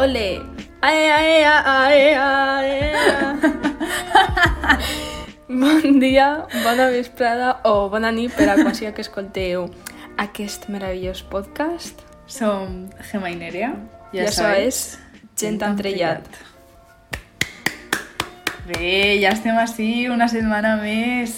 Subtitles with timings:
[0.00, 0.40] Ole!
[0.80, 2.92] Ae, ae, ae, ae,
[5.60, 9.66] bon dia, bona vesprada o bona nit per a qualsevol que escolteu
[10.24, 12.00] aquest meravellós podcast.
[12.30, 13.74] Som Gemma i Nerea.
[14.16, 14.96] I això és
[15.36, 16.24] Gent Entrellat.
[18.70, 21.36] Bé, ja estem així una setmana més.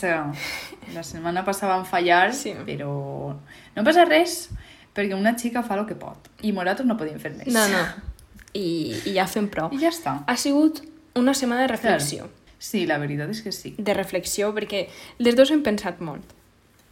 [0.95, 2.55] La setmana passada vam fallar, Sí.
[2.67, 3.35] però
[3.75, 4.51] no passa res,
[4.95, 6.31] perquè una xica fa el que pot.
[6.47, 7.51] I nosaltres no podem fer més.
[7.51, 8.12] No, no.
[8.55, 9.71] I, I ja fem prou.
[9.73, 10.19] I ja està.
[10.27, 10.83] Ha sigut
[11.17, 12.29] una setmana de reflexió.
[12.59, 13.75] Sí, la veritat és que sí.
[13.79, 14.87] De reflexió, perquè
[15.19, 16.23] les dos hem pensat molt.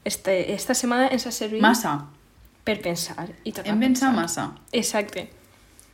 [0.05, 2.07] Este, esta setmana ens ha servit Massa.
[2.65, 3.29] per pensar.
[3.45, 4.13] I Hem pensat pensar.
[4.15, 4.47] massa.
[4.73, 5.29] Exacte.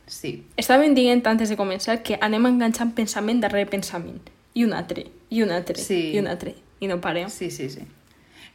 [0.07, 0.45] Sí.
[0.55, 4.29] Estàvem dient antes de començar que anem enganxant pensament darrere pensament.
[4.53, 6.11] I un altre, i un altre, Sí.
[6.15, 6.55] i un altre.
[6.79, 7.29] I no parem.
[7.29, 7.81] Sí, sí, sí.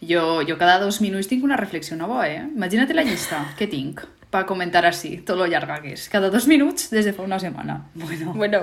[0.00, 2.42] Jo, jo cada dos minuts tinc una reflexió nova, eh?
[2.56, 4.00] Imagina't la llista que tinc
[4.32, 6.06] per comentar així, tot lo llarga que és.
[6.08, 7.82] Cada dos minuts des de fa una setmana.
[7.94, 8.60] Bueno, Bueno,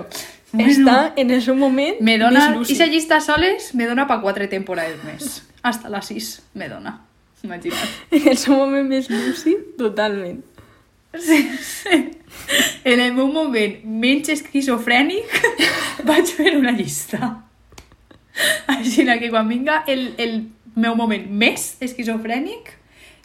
[0.51, 0.71] Bueno.
[0.71, 2.39] està en el seu moment me dona...
[2.49, 2.75] més lúcid.
[2.75, 5.43] Esa llista soles me dona per quatre temporades més.
[5.61, 6.95] Hasta les sis me dona.
[7.43, 7.91] Imagina't.
[8.11, 10.41] En el seu moment més lúcid, totalment.
[11.13, 11.99] Sí, sí.
[12.83, 15.37] En el meu moment menys esquizofrènic
[16.09, 17.43] vaig fer una llista.
[18.73, 20.35] Així que quan vinga el, el
[20.75, 22.73] meu moment més esquizofrènic,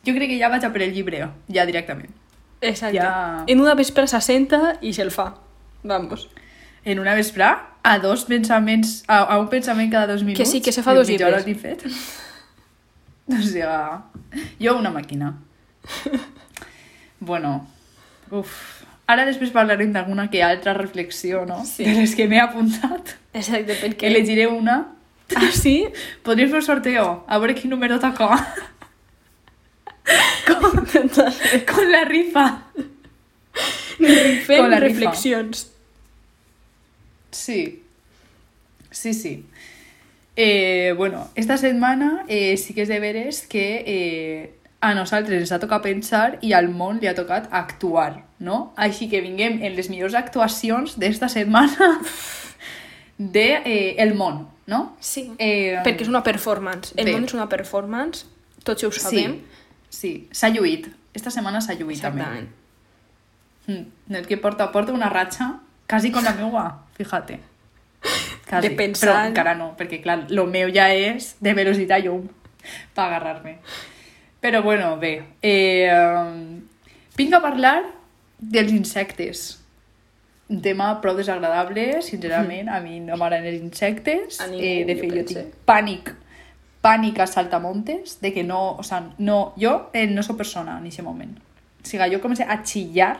[0.05, 2.12] jo crec que ja vaig a per el llibre, ja directament.
[2.65, 2.98] Exacte.
[2.98, 3.45] Ja.
[3.47, 5.34] En una vespre s'assenta i se'l fa.
[5.84, 6.29] Vamos.
[6.84, 7.51] En una vesprà,
[7.84, 10.51] a dos pensaments, a, a un pensament cada dos minuts.
[10.51, 11.47] sí, que se fa dos llibres.
[11.47, 11.85] l'he fet.
[13.25, 13.65] O sigui,
[14.61, 15.31] jo una màquina.
[17.25, 17.67] Bueno,
[18.31, 18.51] uf.
[19.09, 21.62] Ara després parlarem d'alguna que altra reflexió, no?
[21.65, 21.85] Sí.
[21.85, 23.15] De les que m'he apuntat.
[23.33, 24.09] Exacte, Que perquè...
[24.11, 24.77] elegiré una.
[25.37, 25.87] Ah, sí?
[26.25, 28.29] Podríem fer un sorteo, a veure quin número toca.
[30.47, 31.67] Totalment.
[31.70, 32.47] Con la rifa.
[34.45, 34.89] Fem Con la rifa.
[34.89, 35.70] reflexions.
[37.31, 37.83] Sí.
[38.91, 39.45] Sí, sí.
[40.37, 45.53] Eh, bueno, esta setmana eh, sí que és de veres que eh, a nosaltres ens
[45.55, 48.73] ha tocat pensar i al món li ha tocat actuar, no?
[48.77, 52.01] Així que vinguem en les millors actuacions d'esta setmana
[53.19, 54.97] de eh, el món, no?
[55.01, 55.29] Sí.
[55.39, 56.92] Eh, Perquè és una performance.
[56.98, 57.15] El bé.
[57.15, 58.27] món és una performance,
[58.67, 59.39] tots ho sabem.
[59.39, 59.64] Sí,
[59.94, 60.12] sí.
[60.34, 60.90] s'ha lluït.
[61.14, 62.22] Esta setmana s'ha lluït també.
[62.22, 62.48] Exactament.
[63.66, 66.66] Mm, el que porta, porta una ratxa quasi con la meua,
[66.98, 67.38] fíjate.
[68.48, 68.68] Quasi.
[68.68, 72.27] De pensar- Però encara no, perquè clar, lo meu ja és de velocitat llum
[72.94, 73.58] per agarrar-me.
[74.44, 75.22] Però bueno, bé.
[75.40, 75.88] Eh,
[77.16, 77.78] vinc a parlar
[78.38, 79.61] dels insectes.
[80.52, 84.42] Un tema prou desagradable, sincerament, a mi no m'agraden els insectes.
[84.44, 85.34] A ningú, eh, de jo fet, jo pense.
[85.40, 86.12] tinc pànic
[86.84, 90.84] pànic a saltamontes, de que no, o sea, no, jo eh, no soc persona en
[90.90, 91.39] aquest moment.
[91.83, 93.17] O sigui, jo comencé a chillar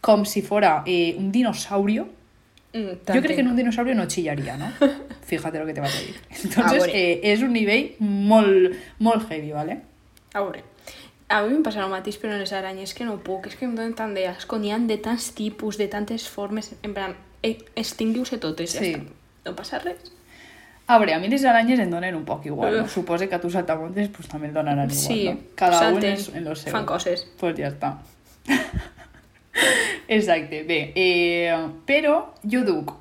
[0.00, 2.06] com si fora eh, un dinosaurio.
[2.74, 4.70] Mm, Yo creo que en un dinosaurio no chillaría, ¿no?
[5.26, 6.20] Fíjate lo que te vas a decir.
[6.44, 6.92] Entonces, Ahora.
[6.94, 9.80] eh, és un nivell molt, molt heavy, ¿vale?
[10.34, 10.62] A veure,
[11.28, 13.64] a mi em passa el mateix, però en les aranyes que no puc, és que
[13.64, 17.56] em donen tant d'asco, n'hi ha de tants tipus, de tantes formes, en plan, eh,
[17.74, 18.92] extinguiu-se totes, ja Sí.
[18.94, 19.02] està.
[19.48, 20.12] No passa res.
[20.88, 22.84] A veure, a mi les aranyes em donen un poc igual, no?
[22.86, 22.92] Uf.
[22.94, 25.36] Supose que a tu saltamontes pues, també et donaran igual, Sí, no?
[25.54, 26.72] Cada un és en lo seu.
[26.72, 27.26] fan coses.
[27.38, 27.90] Pues ja està.
[30.08, 30.92] Exacte, bé.
[30.94, 31.52] Eh,
[31.86, 32.94] però jo duc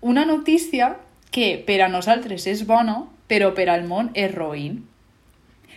[0.00, 0.96] una notícia
[1.30, 4.80] que per a nosaltres és bona, però per al món és roïn.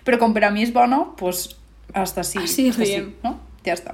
[0.03, 1.51] Però com per a mi és bona, pues,
[1.93, 2.39] hasta sí.
[2.41, 3.11] Així hasta diem.
[3.23, 3.35] no?
[3.65, 3.93] Ja està.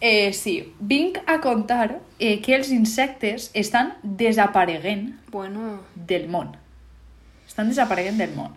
[0.00, 6.56] Eh, sí, vinc a contar eh, que els insectes estan desapareguent Bueno, del món.
[7.54, 8.50] Estan desapareguent del món.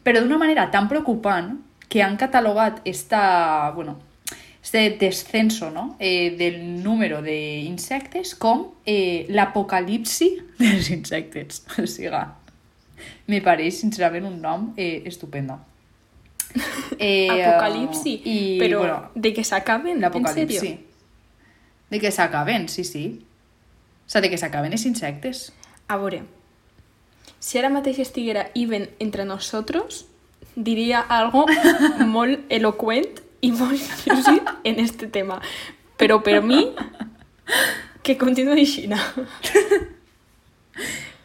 [0.00, 1.58] Però d'una manera tan preocupant
[1.92, 3.98] que han catalogat esta, bueno,
[4.62, 5.96] este descenso ¿no?
[5.98, 11.66] eh, del número d'insectes com eh, l'apocalipsi dels insectes.
[11.76, 12.24] O sigui,
[13.28, 15.60] me pareix sincerament un nom eh, estupendo.
[16.98, 20.56] Eh, apocalipsi, I, però bueno, de que s'acaben, en l'apocalipsi.
[20.56, 20.78] sèrio?
[21.92, 23.04] De que s'acaben, sí, sí.
[24.06, 25.52] O sigui, de que s'acaben els insectes.
[25.88, 26.24] A veure,
[27.38, 30.06] si ara mateix estiguera Iven entre nosotros,
[30.54, 31.46] diria algo
[32.16, 35.40] molt elocuent i molt lúcid en este tema.
[35.98, 36.64] Però per mi,
[38.02, 38.88] que continuï així.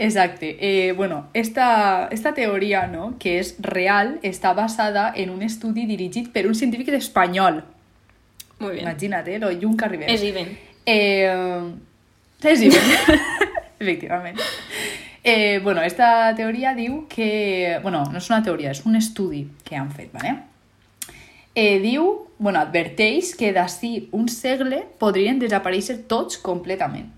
[0.03, 0.57] Exacte.
[0.59, 6.31] Eh, bueno, esta, esta teoria, no?, que és real, està basada en un estudi dirigit
[6.33, 7.61] per un científic espanyol.
[8.59, 8.81] Molt bé.
[8.81, 10.09] Imagina't, eh, lo llum que arribem.
[10.09, 10.57] És Iven.
[10.85, 11.31] Eh,
[12.43, 12.89] és Iben.
[13.83, 14.41] Efectivament.
[15.23, 17.79] Eh, bueno, esta teoria diu que...
[17.81, 20.41] Bueno, no és una teoria, és un estudi que han fet, ¿vale?
[21.55, 27.11] eh, diu, bueno, adverteix que d'ací un segle podrien desaparèixer tots completament.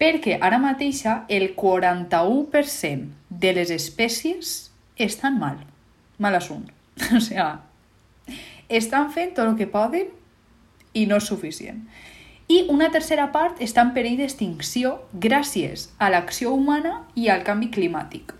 [0.00, 4.56] Perquè ara mateixa el 41% de les espècies
[4.96, 5.60] estan mal.
[6.18, 6.68] Mal assunt.
[7.16, 7.44] O sigui,
[8.72, 10.08] estan fent tot el que poden
[10.96, 11.82] i no és suficient.
[12.48, 17.72] I una tercera part està en perill d'extinció gràcies a l'acció humana i al canvi
[17.74, 18.32] climàtic.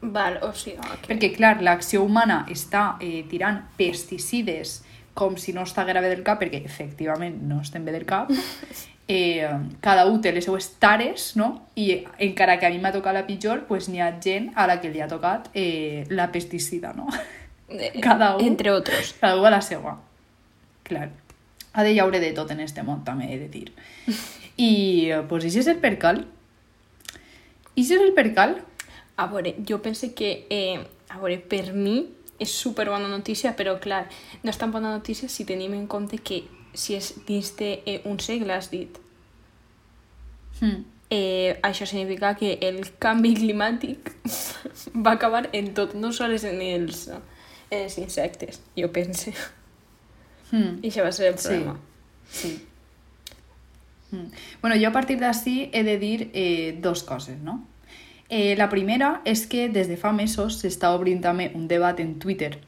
[0.00, 0.78] Val, o sigui...
[0.80, 1.08] Okay.
[1.10, 4.80] Perquè, clar, l'acció humana està eh, tirant pesticides
[5.16, 8.32] com si no estiguera bé del cap, perquè efectivament no estem bé del cap,
[9.08, 9.48] eh,
[9.80, 11.50] cada un té les seues tares, no?
[11.76, 14.80] I encara que a mi m'ha tocat la pitjor, pues n'hi ha gent a la
[14.80, 17.08] que li ha tocat eh, la pesticida, no?
[18.00, 19.14] Cada un, Entre otros.
[19.20, 19.96] cada un a la seva.
[20.86, 21.08] Clar.
[21.76, 23.70] Ha de llaure de tot en este món, també he de dir.
[24.56, 24.70] I,
[25.12, 26.24] eh, pues, això és el percal.
[27.76, 28.58] I això és el percal.
[29.16, 30.80] A veure, jo pense que, eh,
[31.12, 31.98] a veure, per mi
[32.40, 34.06] és super bona notícia, però clar,
[34.42, 36.42] no és tan bona notícia si tenim en compte que
[36.76, 38.98] si és dins d'un eh, un segle, has dit,
[40.60, 40.84] Hmm.
[41.10, 44.12] eh, això significa que el canvi climàtic
[45.04, 49.34] va acabar en tot, no sols en els, en els insectes, jo pense.
[50.50, 50.78] Hmm.
[50.82, 51.48] I això va ser el Sí.
[51.48, 51.78] problema.
[52.30, 52.64] Sí.
[54.12, 54.26] Mm.
[54.62, 57.66] Bueno, jo a partir d'ací he de dir eh, dos coses, no?
[58.28, 62.18] Eh, la primera és que des de fa mesos s'està obrint també un debat en
[62.18, 62.58] Twitter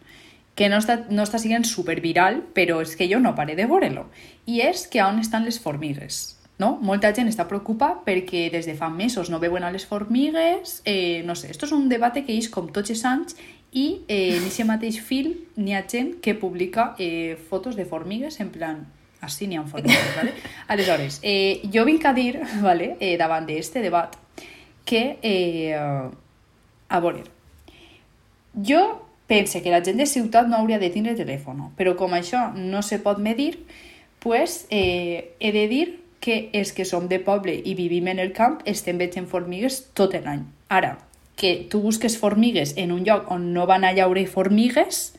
[0.54, 4.08] que no està, no està sent superviral, però és que jo no pare de veure-lo.
[4.46, 6.76] I és que on estan les formigues, no?
[6.82, 11.22] Molta gent està preocupada perquè des de fa mesos no veuen a les formigues, eh,
[11.24, 13.36] no sé, esto és un debat que és com tots els anys
[13.72, 18.40] i eh, en aquest mateix fil n'hi ha gent que publica eh, fotos de formigues
[18.40, 18.86] en plan
[19.20, 20.32] així n'hi ha formigues, ¿vale?
[20.68, 22.96] Aleshores, eh, jo vinc a dir, ¿vale?
[23.00, 24.14] eh, davant d'este debat,
[24.84, 27.24] que, eh, a veure,
[28.54, 28.80] jo
[29.26, 32.82] pense que la gent de ciutat no hauria de tindre telèfon, però com això no
[32.82, 33.58] se pot medir,
[34.22, 38.32] pues, eh, he de dir que és que som de poble i vivim en el
[38.32, 40.46] camp, estem veient formigues tot l'any.
[40.68, 40.96] Ara,
[41.38, 45.14] que tu busques formigues en un lloc on no van a llaure formigues,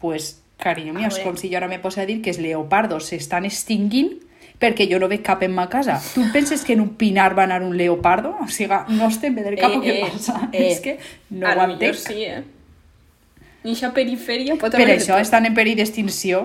[0.00, 3.06] pues, carinyo meu, és com si jo ara me posa a dir que els leopardos
[3.12, 4.16] s'estan extinguint
[4.60, 5.94] perquè jo no veig cap en ma casa.
[6.14, 8.34] Tu penses que en un pinar va anar un leopardo?
[8.42, 10.48] O sigui, no estem bé del cap o què passa?
[10.52, 10.98] és que
[11.30, 11.94] no ho entenc.
[11.96, 12.42] sí, eh?
[13.64, 15.22] I això perifèria pot Per haver de això tot.
[15.22, 16.42] estan en perill d'extinció.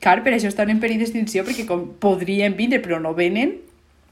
[0.00, 3.54] Clar, per això estan en perill d'extinció, perquè com podrien vindre però no venen,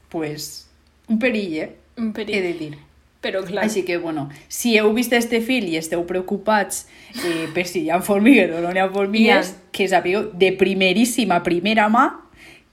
[0.09, 0.67] pues,
[1.09, 1.69] un perill, eh?
[1.97, 2.41] Un He perill.
[2.41, 2.77] de dir.
[3.23, 6.85] Però clar, Així que, bueno, si heu vist este fil i esteu preocupats
[7.23, 9.71] eh, per si hi ha formigues o no hi ha formigues, ha.
[9.71, 12.09] que sapigueu de primeríssima primera mà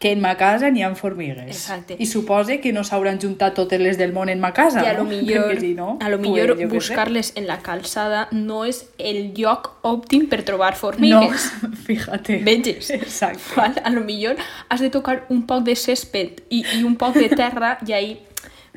[0.00, 1.44] que en ma casa n'hi ha formigues.
[1.52, 1.94] Exacte.
[2.00, 4.94] I supose que no s'hauran juntat totes les del món en ma casa, I a
[4.94, 5.02] no?
[5.05, 8.87] lo millor, Perquè si no, a lo millor pues, buscar-les en la calçada no és
[8.97, 11.50] el lloc òptim per trobar No, formigues.
[11.87, 12.38] fíjate.
[12.49, 12.88] Veges.
[12.97, 13.44] Exacte.
[13.55, 13.76] Val?
[13.85, 17.29] A lo millor has de tocar un poc de césped i, i un poc de
[17.29, 18.19] terra i ahí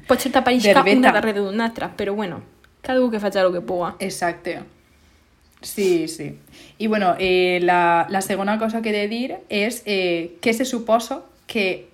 [0.07, 0.97] potser D'herbeta.
[0.97, 2.41] una darrere d'una altra, però bueno,
[2.81, 3.95] cada un que faci el que puga.
[3.99, 4.59] Exacte.
[5.61, 6.37] Sí, sí.
[6.77, 10.65] I bueno, eh, la, la segona cosa que he de dir és eh, què se
[10.65, 11.87] suposa que,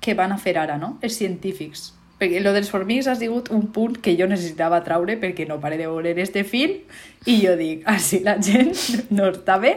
[0.00, 0.96] que van a fer ara, no?
[1.02, 1.92] Els científics.
[2.16, 5.76] Perquè lo dels formigues ha sigut un punt que jo necessitava traure perquè no pare
[5.76, 6.78] de veure este fil
[7.26, 8.72] i jo dic, així la gent
[9.10, 9.74] no està bé.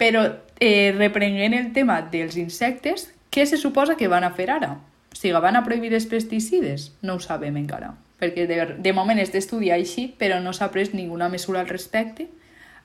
[0.00, 0.24] Però
[0.58, 4.78] eh, reprenent el tema dels insectes, què se suposa que van a fer ara?
[5.10, 6.90] O sigui, van a prohibir els pesticides?
[7.02, 7.94] No ho sabem encara.
[8.20, 12.28] Perquè de, de moment és d'estudi així, però no s'ha pres ninguna mesura al respecte.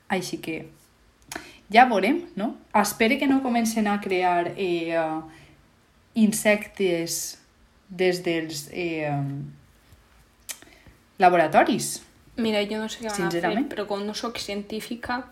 [0.08, 0.56] Així que
[1.72, 2.54] ja veurem, no?
[2.74, 4.96] Espero que no comencen a crear eh,
[6.14, 7.38] insectes
[7.88, 9.12] des dels eh,
[11.18, 12.00] laboratoris.
[12.36, 15.24] Mira, jo no sé què van a fer, però com no sóc científica,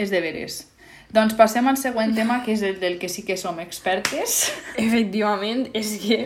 [0.00, 0.62] És de veres.
[1.10, 4.52] Doncs passem al següent tema, que és el del que sí que som expertes.
[4.78, 6.20] efectivament, és que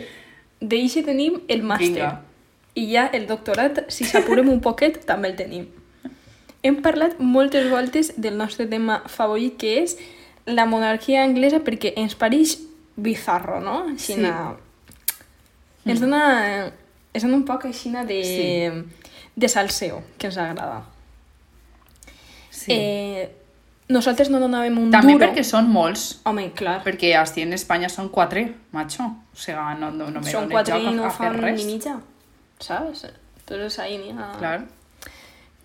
[0.61, 1.89] d'eixe tenim el màster.
[1.95, 2.11] Vinga.
[2.75, 5.65] I ja el doctorat, si s'apurem un poquet, també el tenim.
[6.65, 9.95] Hem parlat moltes voltes del nostre tema favorit, que és
[10.45, 12.57] la monarquia anglesa, perquè ens pareix
[12.95, 13.85] bizarro, no?
[13.93, 14.21] Així Sí.
[15.85, 16.21] Ens dona...
[17.13, 18.19] Ens dona un poc així de...
[18.25, 19.01] Sí.
[19.35, 20.83] de salseo, que ens agrada.
[22.49, 22.71] Sí.
[22.71, 23.29] Eh,
[23.89, 25.25] nosaltres no donàvem un També duro...
[25.27, 26.79] perquè són molts, Home, clar.
[26.85, 29.03] perquè així en Espanya són quatre, macho.
[29.03, 31.37] O sigui, no, no, no me Són dones quatre joc i no a, a fan
[31.41, 31.59] res.
[31.63, 31.99] ni mitja,
[32.59, 33.05] saps?
[33.39, 34.31] Entonces ahí n'hi ha...
[34.39, 34.57] Clar,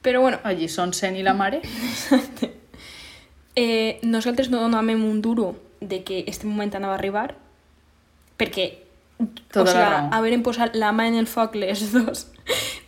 [0.00, 1.60] Però bueno, allí són Sen i la mare.
[3.56, 7.34] eh, nosaltres no donàvem un duro de que este moment anava a arribar,
[8.40, 8.70] perquè
[9.52, 10.08] Tota o sigui, la raó.
[10.16, 12.28] haverem posat la mà en el foc les dos,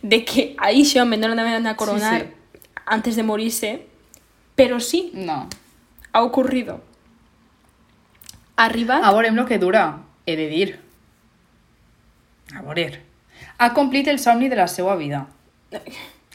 [0.01, 3.85] de que a això me no l'anaven a coronar Sí, antes de morir-se,
[4.55, 5.49] Pero sí, No.
[6.11, 6.81] ha ocurrido.
[8.55, 9.03] Ha arribat...
[9.03, 10.79] A veurem el que dura, he de dir.
[12.53, 13.01] A veure.
[13.57, 15.27] Ha complit el somni de la seva vida.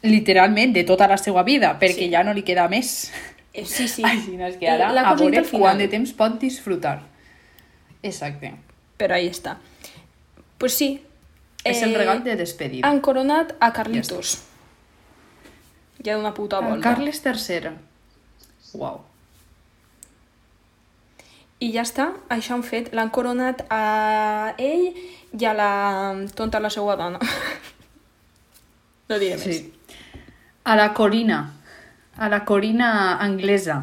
[0.02, 2.10] Literalment, de tota la seva vida, perquè Sí.
[2.10, 3.12] ja no li queda més.
[3.52, 4.02] Eh, Sí, sí.
[4.04, 7.02] Així no és que ara, La a veure quant de temps pot disfrutar.
[8.02, 8.54] Exacte.
[8.98, 9.56] Però ahí està.
[10.58, 11.02] Pues sí.
[11.64, 12.86] És el eh, regal de despedida.
[12.86, 14.44] Han coronat a Carlitos.
[16.04, 16.82] Ja d'una puta volta.
[16.94, 17.70] Carles III.
[18.74, 19.00] Uau.
[21.60, 22.92] I ja està, això han fet.
[22.94, 24.92] L'han coronat a ell
[25.34, 25.70] i a la
[26.38, 27.18] tonta la seva dona.
[29.08, 29.44] no diré més.
[29.44, 29.72] Sí.
[30.64, 31.40] A la Corina.
[32.18, 32.90] A la Corina
[33.24, 33.80] anglesa.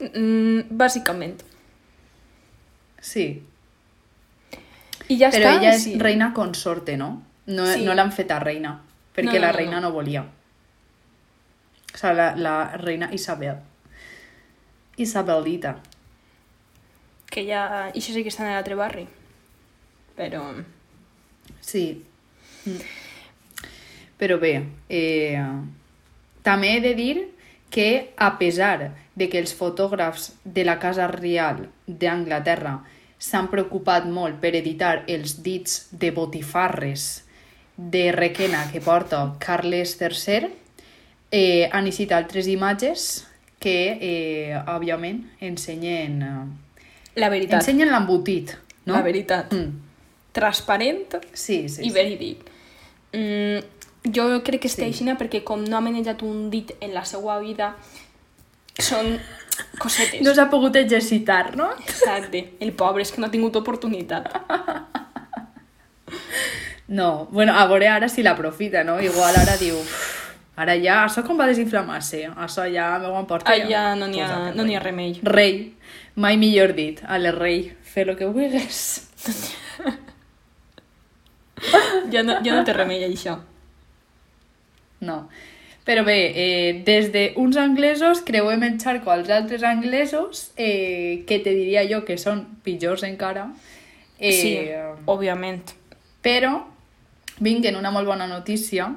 [0.00, 1.42] Mm, bàsicament.
[3.00, 3.28] Sí.
[5.06, 5.54] I ja Però està.
[5.60, 5.94] ella és sí.
[6.02, 7.22] reina consorte, no?
[7.46, 7.84] No, Sí.
[7.86, 8.80] no l'han feta reina,
[9.14, 9.88] perquè No, no, la reina no.
[9.88, 10.24] no, volia.
[10.26, 13.60] O sigui, la, la reina Isabel.
[14.96, 15.76] Isabelita.
[17.30, 17.90] Que ja...
[17.92, 19.06] I això sí que està en l'altre barri.
[20.16, 20.42] Però...
[21.60, 21.86] Sí.
[24.16, 24.54] Però bé,
[24.88, 25.42] eh,
[26.42, 27.16] també he de dir
[27.70, 32.78] que a pesar de que els fotògrafs de la Casa Real d'Anglaterra
[33.18, 37.26] s'han preocupat molt per editar els dits de botifarres
[37.76, 40.48] de requena que porta Carles III,
[41.30, 43.26] eh, han eixit altres imatges
[43.58, 46.80] que, eh, òbviament, ensenyen, eh,
[47.20, 47.60] La veritat.
[47.60, 48.52] ensenyen l'embotit,
[48.84, 48.94] no?
[48.94, 49.52] La veritat.
[49.52, 49.72] Mm.
[50.32, 51.90] Transparent Sí, sí, i sí.
[51.90, 52.38] verídic.
[53.12, 54.90] Mm, jo crec que està Sí.
[54.92, 57.76] així perquè com no ha manejat un dit en la seva vida,
[58.78, 59.18] són
[59.78, 60.20] cosetes.
[60.20, 61.70] No s'ha pogut exercitar, no?
[61.72, 62.52] Exacte.
[62.60, 64.28] El pobre és que no ha tingut oportunitat.
[66.88, 69.00] No, bueno, a veure ara si l'aprofita, no?
[69.00, 69.74] Igual ara diu...
[70.56, 73.52] "Uf, Ara ja, això com va desinflamar-se, això ja me ho emporta.
[73.52, 75.18] Ah, ja no n'hi ha, no n'hi ha remei.
[75.22, 75.74] Rei,
[76.14, 79.02] mai millor dit, a le rei, fer lo que vulguis.
[82.12, 83.38] Ja no, ja no té remei, això.
[85.00, 85.28] No.
[85.86, 91.54] Però bé, eh, des d'uns anglesos creuem el xarco als altres anglesos, eh, que te
[91.56, 93.46] diria jo que són pitjors encara.
[94.18, 94.52] Eh, sí,
[95.06, 95.72] òbviament.
[96.22, 96.52] Però
[97.40, 98.90] vinc en una molt bona notícia.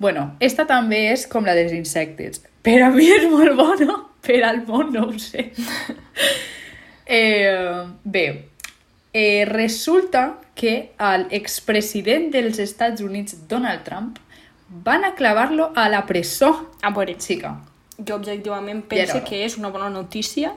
[0.00, 2.40] Bueno, esta també és com la dels insectes.
[2.64, 5.50] Per a mi és molt bona, per al món no ho sé.
[7.06, 8.24] eh, bé,
[9.12, 14.16] eh, resulta que al expresident dels Estats Units, Donald Trump,
[14.70, 16.70] van a clavar-lo a la presó.
[16.80, 17.58] A veure, Xica.
[18.00, 19.24] jo objectivament Ja hora.
[19.24, 20.54] que és una bona notícia.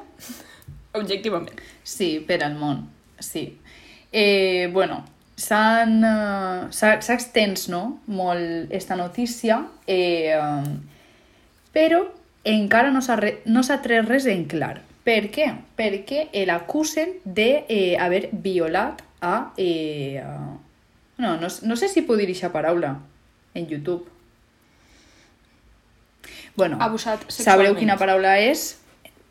[0.93, 1.59] Objectivament.
[1.83, 2.87] Sí, per al món,
[3.19, 3.59] sí.
[4.11, 5.03] Eh, bueno,
[5.35, 5.85] s'ha
[6.71, 7.99] s'ha extens no?
[8.07, 10.63] molt esta notícia, eh, eh,
[11.73, 12.03] però
[12.43, 14.81] encara no s'ha re- no tret res en clar.
[15.03, 15.49] Per què?
[15.75, 19.51] Perquè l'acusen d'haver violat a...
[19.57, 20.37] Eh, a...
[21.17, 22.95] No, no, no sé si puc dir aquesta paraula
[23.53, 24.07] en YouTube.
[26.55, 28.77] Bueno, Abusat Sabreu quina paraula és,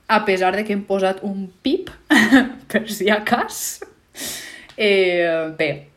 [0.09, 1.90] a pesar de que hem posat un pip,
[2.71, 3.80] per si a cas.
[4.76, 5.92] Eh, bé,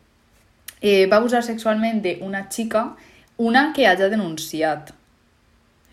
[0.86, 2.84] eh, va abusar sexualment d'una xica,
[3.42, 4.92] una que hagi denunciat.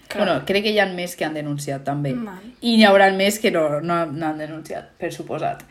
[0.08, 0.20] Clar.
[0.20, 2.14] Bueno, crec que hi ha més que han denunciat també.
[2.14, 2.52] Val.
[2.62, 5.64] I n'hi haurà més que no, no, no han denunciat, per suposat.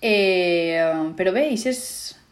[0.00, 0.80] Eh,
[1.18, 1.82] però bé, això és,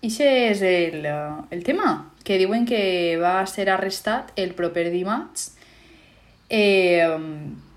[0.09, 1.93] ixe és el, el tema,
[2.25, 2.81] que diuen que
[3.21, 5.53] va ser arrestat el proper dimarts,
[6.49, 7.05] eh,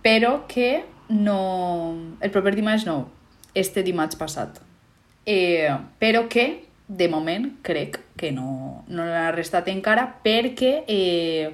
[0.01, 1.39] però que no...
[2.21, 3.09] El proper dimarts no,
[3.53, 4.61] este dimarts passat.
[5.25, 11.53] Eh, però que, de moment, crec que no, no l'han arrestat encara perquè eh,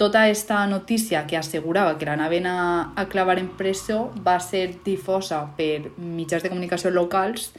[0.00, 5.42] tota esta notícia que assegurava que l'anaven a, a clavar en presó va ser difosa
[5.58, 7.50] per mitjans de comunicació locals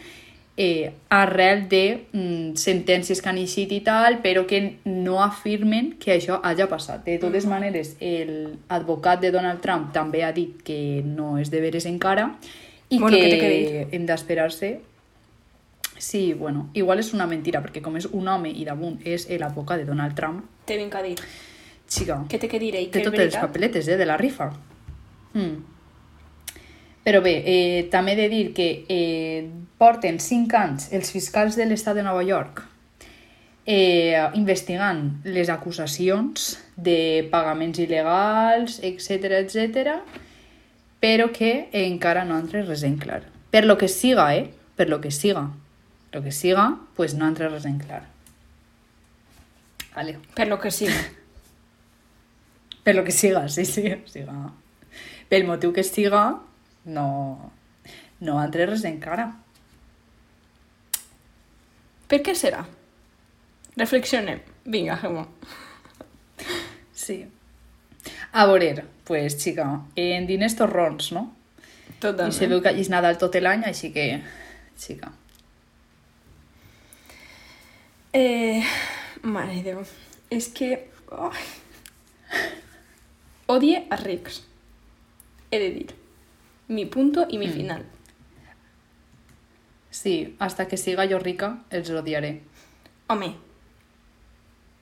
[0.58, 6.16] eh, arrel de mm, sentències que han eixit i tal, però que no afirmen que
[6.18, 7.06] això hagi passat.
[7.06, 11.62] De totes maneres, el advocat de Donald Trump també ha dit que no és de
[11.62, 12.32] veres encara
[12.90, 14.80] i Bueno, que, que hem d'esperar-se
[16.02, 19.84] Sí, bueno, igual és una mentira, perquè com és un home i damunt és l'advocat
[19.84, 21.18] de Donald Trump, Té ben que dir.
[21.88, 22.90] xica, Què té que dir ell?
[22.90, 24.48] té totes les papeletes, eh, de la rifa.
[25.36, 25.60] Mm.
[27.06, 29.46] Però bé, eh, també he de dir que eh,
[29.78, 32.64] porten 5 anys els fiscals de l'estat de Nova York
[33.66, 40.00] eh, investigant les acusacions de pagaments il·legals, etc etc,
[41.00, 43.22] però que encara no han tret res en clar.
[43.52, 44.50] Per lo que siga, eh?
[44.76, 45.52] Per lo que siga.
[46.12, 48.04] Lo que siga, pues no tret res en clar.
[49.96, 50.20] Vale.
[50.36, 50.94] Per lo que sigui.
[52.84, 54.52] Per lo que siga, sí, sí, siga.
[55.30, 56.42] pel motiu que siga,
[56.84, 57.52] no,
[58.20, 59.30] no tret res encara.
[62.12, 62.66] Per què serà?
[63.80, 64.42] Reflexionem.
[64.66, 65.24] Vinga, Gemma.
[66.92, 67.22] Sí.
[68.34, 71.24] A veure, pues, xica, en diners torrons, no?
[71.32, 72.50] I se Totalment.
[72.50, 74.24] veu que és Nadal tot l'any, així que,
[74.76, 75.14] xica.
[78.14, 78.64] Eh,
[79.24, 79.84] mare de Déu.
[80.30, 80.90] És que...
[81.12, 81.32] Oh.
[83.52, 84.42] Odie a rics.
[85.52, 85.96] He de dir.
[86.72, 87.54] Mi punto i mi Mm.
[87.54, 87.86] final.
[89.90, 92.42] Sí, hasta que siga jo rica, els odiaré.
[93.10, 93.36] Home,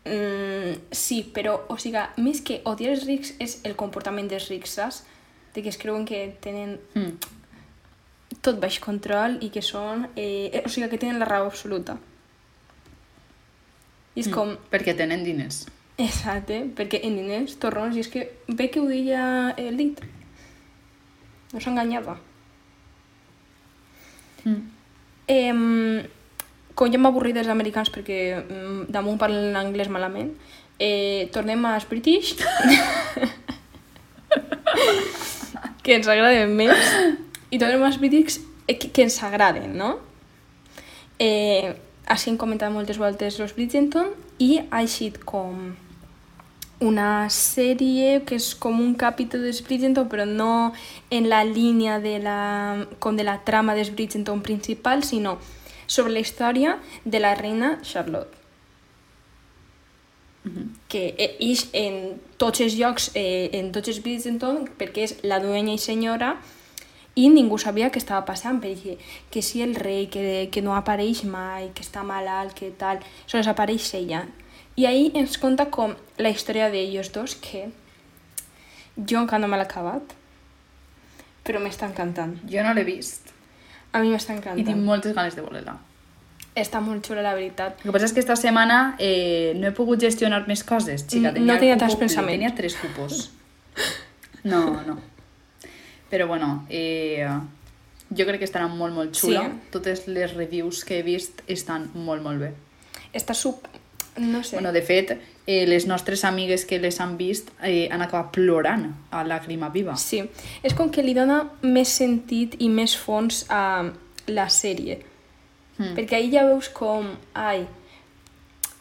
[0.05, 4.69] mm, sí, però, o sigui, més que odiar els rics és el comportament dels rics,
[4.77, 5.03] saps?
[5.55, 7.17] De que es creuen que tenen Mm.
[8.41, 10.09] tot baix control i que són...
[10.15, 11.97] Eh, o sigui, que tenen la raó absoluta.
[14.19, 14.35] I és Mm.
[14.35, 14.55] com...
[14.71, 15.65] Perquè tenen diners.
[15.99, 19.99] Exacte, perquè en diners, torrons, i és que ve que ho deia el dit.
[21.53, 22.17] No s'enganyava.
[24.45, 24.61] Mm.
[25.27, 26.07] Eh,
[26.79, 30.31] com ja m'avorrit dels americans perquè mm, damunt parlen anglès malament,
[30.79, 32.37] eh, tornem als British,
[35.83, 36.79] que ens agraden més,
[37.51, 39.97] i tornem als British eh, que, que ens agraden, no?
[41.19, 41.75] Eh,
[42.09, 44.11] així hem comentat moltes voltes los Bridgerton
[44.41, 45.75] i ha eixit com
[46.79, 50.73] una sèrie que és com un capítol dels Bridgerton però no
[51.11, 52.39] en la línia de la,
[53.03, 55.37] com de la trama dels Bridgerton principal sinó
[55.87, 58.39] sobre la història de la reina Charlotte
[60.87, 65.37] que eh, ix en tots els llocs, eh, en tots els Bridgerton, perquè és la
[65.43, 66.37] dueña i senyora,
[67.19, 68.95] i ningú sabia què estava passant, perquè
[69.31, 73.49] que si el rei, que, que no apareix mai, que està malalt, que tal, sols
[73.51, 74.23] apareix ella.
[74.79, 77.67] I ahí ens conta com la història d'ells dos, que
[78.95, 80.15] jo encara no me l'he acabat,
[81.43, 82.37] però m'està encantant.
[82.47, 83.33] Jo no l'he vist
[83.91, 84.83] A mi m'està i tinc encantant.
[84.85, 85.75] moltes ganes de veure-la.
[86.59, 87.79] Està molt xula, la veritat.
[87.81, 91.31] El que passa és que esta setmana eh, no he pogut gestionar més coses, xica.
[91.31, 92.37] Mm, no tenia tants pensaments.
[92.37, 93.31] Tenia tres cupos.
[94.43, 94.97] No, no.
[96.09, 97.27] Però bueno, eh,
[98.09, 99.43] jo crec que estarà molt, molt xula.
[99.45, 99.69] Sí.
[99.71, 102.53] Totes les reviews que he vist estan molt, molt bé.
[103.13, 103.67] Està sub...
[104.19, 104.57] No sé.
[104.57, 105.13] Bueno, de fet,
[105.47, 109.95] eh, les nostres amigues que les han vist eh, han acabat plorant a Làgrima Viva.
[109.95, 110.23] Sí,
[110.65, 113.85] és com que li dona més sentit i més fons a
[114.27, 114.97] la sèrie.
[115.77, 115.93] Mm.
[115.95, 117.63] Perquè ahí ja veus com, ai,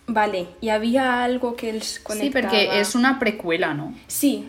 [0.08, 2.48] vale, hi havia algo que els Sí, connectava.
[2.48, 3.92] perquè és una preqüela, no?
[4.08, 4.48] Sí.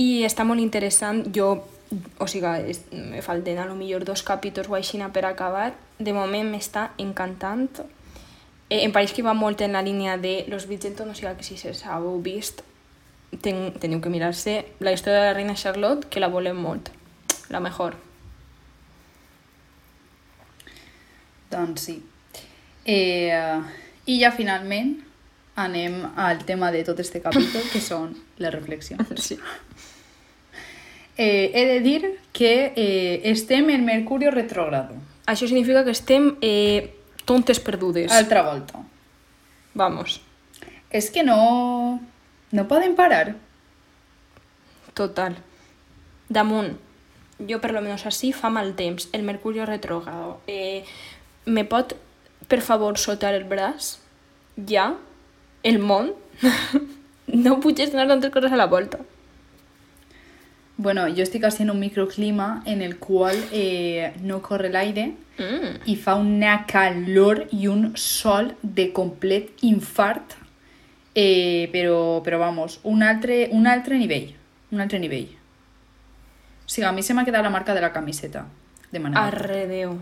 [0.00, 1.22] I està molt interessant.
[1.36, 1.52] Jo,
[2.18, 2.74] o sigui,
[3.12, 5.74] me falten a lo millor dos capítols o així per acabar.
[5.98, 7.68] De moment m'està encantant.
[8.70, 11.44] Eh, em pareix que va molt en la línia de Los Bridgerton, o sigui que
[11.44, 12.62] si se heu vist,
[13.42, 16.90] ten, teniu que mirar-se la història de la reina Charlotte, que la volem molt.
[17.50, 17.96] La mejor.
[21.50, 21.96] Doncs sí.
[22.86, 23.60] Eh,
[24.06, 25.00] I ja finalment
[25.60, 29.18] anem al tema de tot este capítol, que són les reflexions.
[29.30, 29.38] Sí.
[31.22, 34.94] Eh, he de dir que eh, estem en Mercurio retrógrado.
[35.28, 36.96] Això significa que estem eh,
[37.28, 38.08] tontes perdudes.
[38.08, 38.80] Altra volta.
[39.74, 40.22] Vamos.
[40.88, 42.00] És que no...
[42.56, 43.34] No poden parar.
[44.96, 45.36] Total.
[46.32, 46.80] Damunt,
[47.52, 50.38] jo per lo menos així fa mal temps, el Mercurio retrógrado.
[50.48, 50.88] Eh,
[51.44, 51.98] me pot,
[52.48, 53.98] per favor, soltar el braç?
[54.56, 54.94] Ja?
[55.62, 56.14] El món?
[57.44, 59.04] no puc gestionar tantes coses a la volta.
[60.80, 65.88] Bueno, jo estic així en un microclima en el qual eh, no corre l'aire Mm.
[65.88, 70.34] i fa una calor i un sol de complet infart,
[71.14, 74.34] eh, però vamos, un altre, un altre nivell,
[74.70, 75.30] un altre nivell.
[76.66, 78.46] O sigui, a mi se m'ha quedat la marca de la camiseta
[78.92, 79.96] de manera Arre Déu.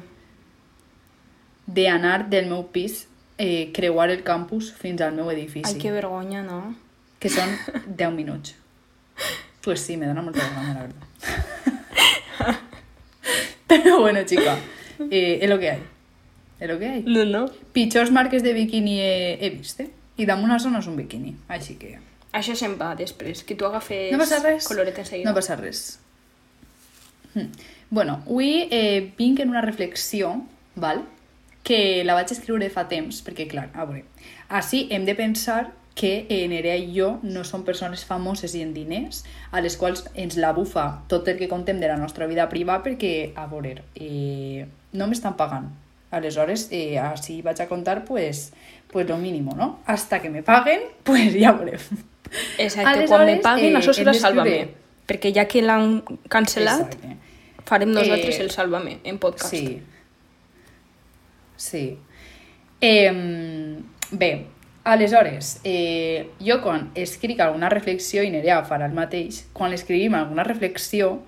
[1.67, 6.43] d'anar del meu pis, eh, creuar el campus fins al meu edifici, Ai, que vergonya,
[6.43, 6.75] no?
[7.21, 7.49] que són
[7.87, 8.57] 10 minuts.
[9.69, 12.57] Pues sí, me dona molta vergonya, la verdad.
[13.67, 14.57] Pero bueno, chica,
[15.11, 15.83] eh, es lo que hay.
[16.59, 17.03] Es lo que hay.
[17.03, 17.51] No, no.
[17.75, 19.91] Pitjors marques de biquini he, he vist, eh?
[20.17, 21.99] I damunt no és un biquini, així que...
[22.33, 24.65] Això se'n va després, que tu agafes No passa res.
[24.65, 25.29] coloret enseguida.
[25.29, 25.99] No passa res.
[27.35, 27.53] Hm.
[27.91, 30.33] Bueno, avui eh, vinc en una reflexió,
[30.77, 31.05] val?
[31.63, 34.07] que la vaig escriure fa temps, perquè, clar, a veure,
[34.49, 38.71] així hem de pensar que eh, Nerea i jo no som persones famoses i en
[38.71, 42.47] diners, a les quals ens la bufa tot el que contem de la nostra vida
[42.49, 44.63] privada, perquè, a veure, eh,
[44.95, 45.67] no m'estan pagant.
[46.15, 48.53] Aleshores, eh, així vaig a contar, pues,
[48.93, 49.81] pues lo mínimo, no?
[49.87, 51.83] Hasta que me paguen, pues ja veurem.
[52.59, 54.61] Exacte, quan me Aleshores, paguen, eh, això serà Sálvame.
[55.09, 55.99] Perquè ja que l'han
[56.31, 57.17] cancel·lat, Exacte.
[57.67, 59.51] farem nosaltres Eh, el Sálvame en podcast.
[59.51, 59.83] Sí.
[61.57, 61.99] Sí.
[62.81, 63.83] Eh,
[64.13, 64.31] bé,
[64.89, 70.47] aleshores, eh, jo quan escric alguna reflexió, i Nerea farà el mateix, quan escrivim alguna
[70.47, 71.19] reflexió,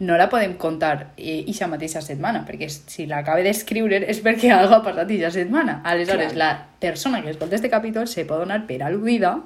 [0.00, 4.78] no la podem contar eh, ixa mateixa setmana, perquè si l'acaba d'escriure és perquè algo
[4.78, 5.82] ha passat ixa setmana.
[5.84, 6.40] Aleshores, Clar.
[6.40, 9.36] la persona que escolta este capítol se pot donar per al·ludida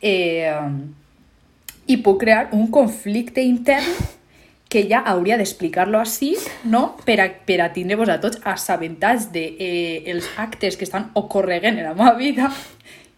[0.00, 0.54] eh,
[1.90, 3.90] i puc crear un conflicte intern
[4.70, 6.36] que ja hauria d'explicar-lo així,
[6.70, 6.94] no?
[7.02, 11.80] Per a, per a tindre-vos a tots assabentats de eh, els actes que estan ocorregant
[11.80, 12.52] en la meva vida.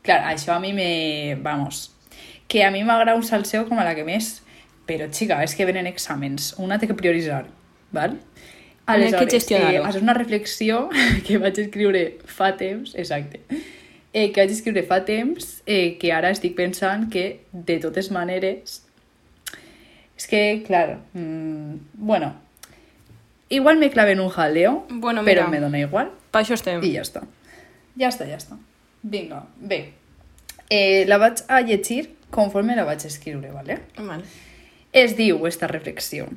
[0.02, 1.36] Clar, això a mi me...
[1.42, 1.92] Vamos,
[2.48, 4.42] que a mi m'agrada un salseo com a la que més,
[4.86, 7.46] però, xica, és que venen exàmens, una té que prioritzar,
[7.94, 8.18] val?
[9.30, 9.84] que gestionar-ho.
[9.84, 10.88] eh, és una reflexió
[11.26, 13.40] que vaig escriure fa temps, exacte,
[14.12, 18.82] eh, que vaig escriure fa temps, eh, que ara estic pensant que, de totes maneres,
[20.18, 22.34] és que, clar, mm, bueno,
[23.48, 25.48] igual me clave en un jaleo, Bueno, però mira.
[25.48, 26.82] me dona igual Per això estem.
[26.84, 27.22] i ja està.
[27.96, 28.58] Ja està, ja està.
[29.02, 29.92] Vinga, bé.
[30.70, 33.80] Eh, la vaig a llegir conforme la vaig escriure, ¿vale?
[33.98, 34.24] Vale.
[34.92, 36.28] Es diu esta reflexió.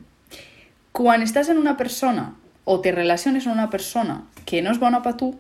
[0.91, 2.34] Quan estàs en una persona
[2.65, 5.34] o te relaciones amb una persona que no és bona per tu,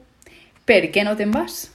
[0.65, 1.71] per què no te'n vas?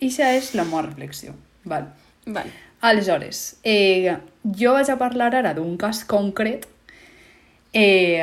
[0.00, 1.34] Ixa és la meva reflexió.
[1.64, 1.88] Val.
[2.26, 2.52] Vale.
[2.80, 6.68] Aleshores, eh, jo vaig a parlar ara d'un cas concret
[7.72, 8.22] eh,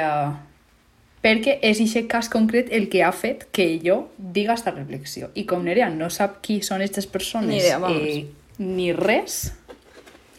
[1.25, 5.31] perquè és aquest cas concret el que ha fet que jo diga esta reflexió.
[5.33, 8.01] I com Nerea no sap qui són aquestes persones Ni idea, vamos.
[8.01, 8.27] eh,
[8.61, 9.55] ni res,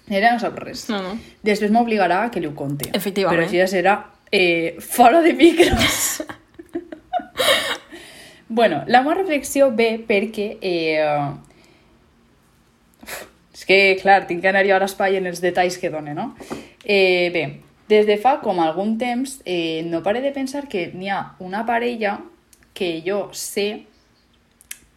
[0.07, 0.87] Nerea no sap res.
[0.89, 1.17] No, no.
[1.43, 2.93] Després m'obligarà a que li ho conti.
[2.95, 3.35] Efectivament.
[3.35, 3.97] Però això ja serà
[4.31, 6.23] eh, fora de micros.
[8.49, 10.53] bueno, la meva reflexió ve perquè...
[10.63, 11.35] Eh,
[13.57, 16.35] és que, clar, tinc que anar jo a l'espai en els detalls que dona, no?
[16.85, 17.45] Eh, bé,
[17.89, 21.65] des de fa com algun temps eh, no pare de pensar que n'hi ha una
[21.67, 22.19] parella
[22.75, 23.87] que jo sé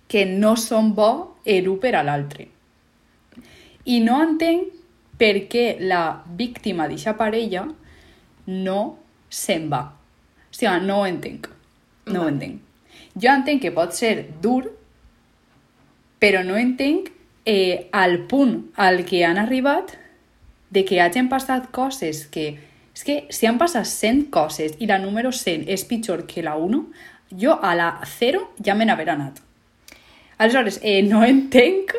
[0.10, 1.12] que no són bo
[1.46, 2.48] l'un per a l'altre.
[3.86, 4.74] I no entenc
[5.20, 7.68] per què la víctima d'aquesta parella
[8.50, 8.80] no
[9.30, 9.84] se'n va.
[10.50, 11.48] O sigui, no ho entenc.
[12.10, 12.60] No ho entenc.
[13.16, 14.70] Jo entenc que pot ser dur,
[16.20, 17.12] però no entenc
[17.46, 19.96] eh, al punt al que han arribat
[20.70, 22.58] de que hagin passat coses que...
[23.00, 26.58] És que si han passat 100 coses i la número 100 és pitjor que la
[26.60, 26.80] 1,
[27.40, 29.38] jo a la 0 ja me n'haver anat.
[30.38, 31.94] Aleshores, eh, no entenc,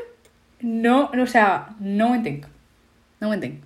[0.60, 2.44] no, no, o sea, no ho entenc.
[3.20, 3.62] No ho entenc.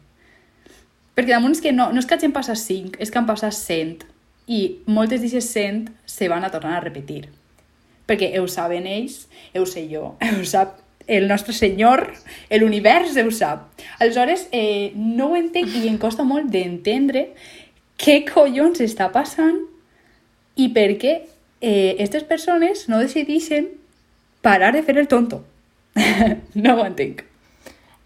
[1.19, 3.59] Perquè damunt és que no, no és que hagin passat 5, és que han passat
[3.59, 4.07] 100
[4.47, 7.25] i moltes d'aquestes 100 se van a tornar a repetir.
[8.07, 9.25] Perquè ho saben ells,
[9.59, 12.07] ho sé jo, ho sap el nostre senyor,
[12.61, 13.69] l'univers ho sap.
[13.99, 17.29] Aleshores, eh, no ho entenc i em costa molt d'entendre
[18.01, 19.61] què collons està passant
[20.57, 21.15] i per què
[21.61, 23.69] eh, aquestes persones no decideixen
[24.43, 25.45] parar de fer el tonto.
[26.55, 27.25] no ho entenc.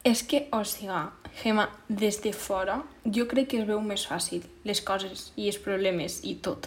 [0.06, 1.04] És que, o sigui,
[1.42, 5.60] Gemma, des de fora, jo crec que es veu més fàcil les coses i els
[5.62, 6.66] problemes i tot.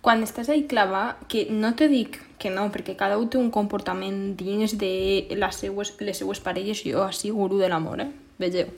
[0.00, 3.50] Quan estàs ahí clavar, que no te dic que no, perquè cada un té un
[3.50, 8.10] comportament dins de les seues, les seues parelles, jo així guru de l'amor, eh?
[8.38, 8.70] Vegeu.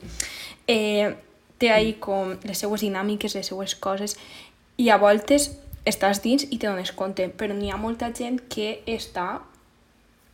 [0.67, 1.13] Eh,
[1.61, 4.17] té ahí com les seues dinàmiques, les seues coses,
[4.81, 5.51] i a voltes
[5.85, 9.43] estàs dins i te dones compte, però n'hi ha molta gent que està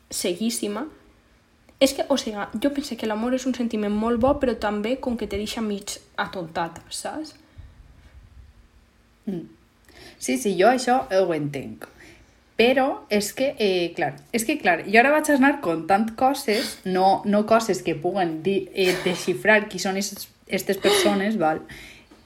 [0.09, 0.85] seguíssima
[1.79, 4.95] és que, o sigui, jo penso que l'amor és un sentiment molt bo, però també
[5.03, 7.35] com que te deixa mig atontat, saps?
[10.19, 11.87] Sí, sí, jo això ho entenc.
[12.57, 17.21] Però és que, eh, clar, és que, clar, jo ara vaig anar contant coses, no,
[17.25, 21.61] no coses que puguen dir, eh, desxifrar qui són aquestes persones, val?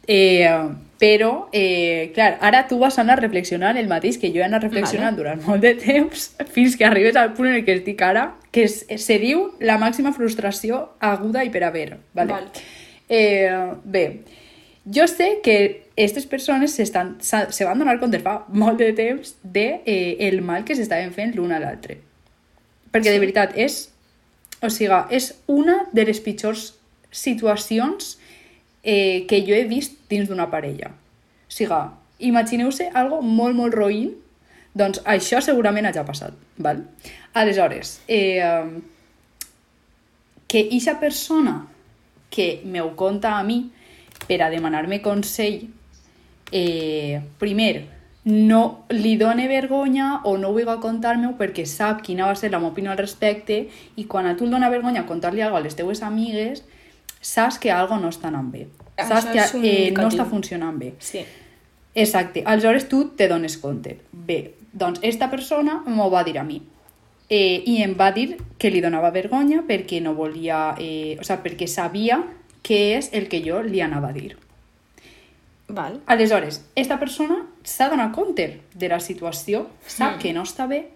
[0.08, 0.47] Eh,
[0.99, 5.15] però, eh, clar, ara tu vas anar reflexionant el mateix que jo he anat reflexionant
[5.15, 5.17] Vale.
[5.17, 8.65] durant molt de temps fins que arribes al punt en el que estic ara, que
[8.67, 11.97] es, se diu la màxima frustració aguda i per haver.
[12.13, 12.34] Vale?
[12.34, 12.47] Val.
[13.10, 13.51] Eh,
[13.84, 14.06] bé,
[14.86, 19.35] jo sé que aquestes persones s'estan- se, se van donar compte fa molt de temps
[19.43, 21.99] de eh, el mal que s'estaven fent l'un a l'altre.
[22.91, 23.91] Perquè de veritat és,
[24.65, 26.71] o sigui, és una de les pitjors
[27.11, 28.17] situacions
[28.83, 30.89] eh, que jo he vist dins d'una parella.
[31.45, 31.81] O sigui,
[32.31, 34.15] imagineu-se algo molt, molt roïn,
[34.73, 36.81] doncs això segurament hagi passat, val?
[37.37, 38.41] Aleshores, eh,
[40.47, 41.67] que eixa persona
[42.31, 43.69] que m'ho conta a mi
[44.27, 45.69] per a demanar-me consell,
[46.51, 47.87] eh, primer,
[48.23, 52.71] no li done vergonya o no vulgui contar-me perquè sap quina va ser la meva
[52.71, 56.03] opinió al respecte i quan a tu et dona vergonya contar-li alguna a les teues
[56.03, 56.63] amigues,
[57.21, 58.67] saps que algo no està anant bé.
[58.97, 60.93] Saps Això que eh, no està funcionant bé.
[60.99, 61.23] Sí.
[61.93, 62.43] Exacte.
[62.45, 63.97] Aleshores tu te dones compte.
[64.11, 66.61] Bé, doncs esta persona m'ho va dir a mi.
[67.31, 70.75] Eh, I em va dir que li donava vergonya perquè no volia...
[70.77, 72.21] Eh, o sigui, perquè sabia
[72.61, 74.35] què és el que jo li anava a dir.
[75.73, 75.99] Val.
[76.05, 80.19] Aleshores, esta persona s'ha donat compte de la situació, sap Mm.
[80.19, 80.89] que no està bé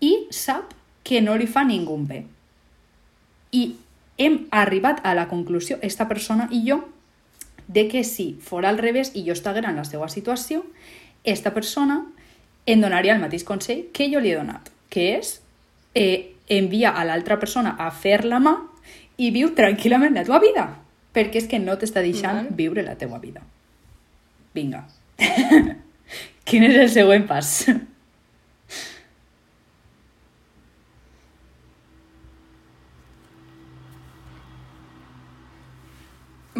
[0.00, 2.24] i sap que no li fa ningú bé.
[3.52, 3.76] I
[4.18, 6.84] hem arribat a la conclusió, esta persona i jo,
[7.68, 10.64] de que si fora al revés i jo estiguera en la seva situació,
[11.24, 12.04] esta persona
[12.66, 15.40] em donaria el mateix consell que jo li he donat, que és
[15.94, 18.56] eh, envia a l'altra persona a fer la mà
[19.18, 20.66] i viu tranquil·lament la teva vida,
[21.14, 22.54] perquè és que no t'està deixant Val.
[22.56, 23.42] viure la teva vida.
[24.58, 24.82] Vinga.
[26.48, 27.52] Quin és el següent pas?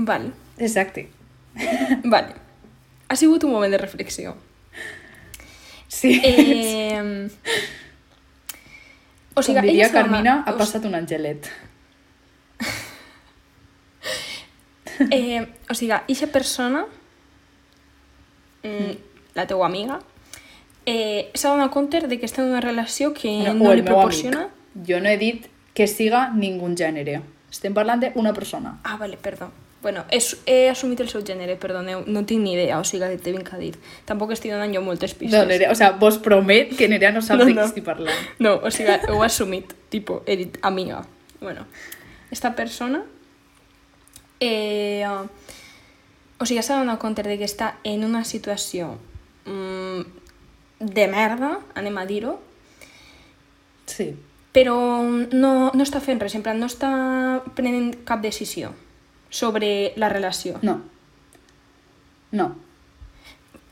[0.09, 0.33] Val.
[0.59, 1.09] Exacte.
[2.15, 2.37] Vale.
[3.09, 4.37] Ha sigut un moment de reflexió.
[5.89, 6.21] Sí.
[6.23, 7.31] Eh...
[9.35, 11.49] O sigui, Com diria Carmina, ha passat un angelet.
[15.15, 16.81] Eh, o sigui, eixa persona,
[18.69, 18.97] mm,
[19.35, 20.01] la teua amiga,
[20.87, 24.49] eh, s'ha donat compte de que està en una relació que No, no, li proporciona...
[24.49, 24.87] amic.
[24.89, 27.21] Jo no he dit que siga ningú gènere.
[27.51, 28.79] Estem parlant d'una persona.
[28.85, 29.51] Ah, vale, perdó.
[29.81, 33.19] Bueno, és, he assumit el seu gènere, perdoneu, no tinc ni idea, o sigui, que
[33.23, 33.77] te vinc a dir.
[34.07, 35.39] Tampoc estic donant jo moltes pistes.
[35.39, 37.63] No, Nerea, o sea, vos promet que Nerea no sap No, de no.
[37.63, 38.25] què estic parlant.
[38.43, 41.05] No, o sigui, ho he assumit, tipo, he dit amiga.
[41.41, 41.67] Bueno,
[42.33, 43.05] esta persona,
[44.41, 45.07] eh,
[46.39, 48.93] o sigui, s'ha donat compte de que està en una situació
[49.47, 50.03] mm,
[50.79, 52.39] de merda, anem a dir-ho,
[53.89, 54.13] Sí.
[54.53, 54.77] però
[55.33, 58.75] no, no està fent res, en plan, no està prenent cap decisió
[59.31, 60.59] sobre la relació.
[60.63, 60.79] No.
[62.31, 62.53] No.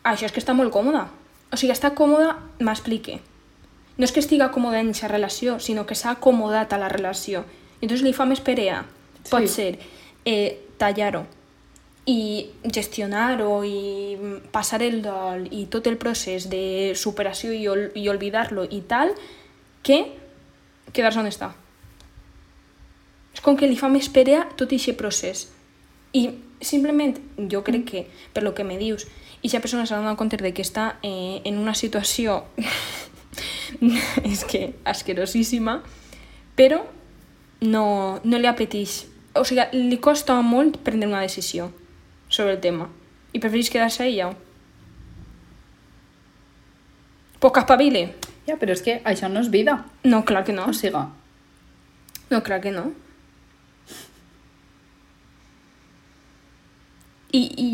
[0.02, 1.06] Això és que està molt còmoda.
[1.52, 3.20] O sigui, està còmoda, m'explique.
[3.96, 7.44] No és que estiga còmoda en aquesta relació, sinó que s'ha acomodat a la relació.
[7.80, 8.82] I entonces li fa més perea.
[9.22, 9.30] Sí.
[9.30, 9.78] Pot ser
[10.24, 11.26] eh, tallar-ho
[12.06, 17.88] i gestionar-ho i mm, passar el dol i tot el procés de superació i, ol
[17.98, 19.10] i oblidar-lo i tal,
[19.82, 19.98] que
[20.94, 21.50] quedar-se on està.
[23.34, 25.48] És com que li fa més perea tot aquest procés.
[26.14, 26.30] I
[26.62, 27.18] simplement,
[27.50, 29.04] jo crec que, per lo que me dius,
[29.42, 32.44] i aquesta persona s'ha donat compte de que està eh, en una situació
[34.30, 35.80] és que asquerosíssima,
[36.56, 36.84] però
[37.66, 37.84] no,
[38.22, 39.02] no li apeteix.
[39.36, 41.68] O sigui, li costa molt prendre una decisió
[42.36, 42.90] sobre el tema
[43.32, 44.30] i prefereix quedar-se ella.
[47.40, 48.04] Pues que espavile.
[48.46, 49.80] Ja, però és que això no és vida.
[50.04, 50.68] No, clar que no.
[50.70, 51.04] O sigui,
[52.30, 52.88] No, clar que no.
[57.36, 57.66] I, i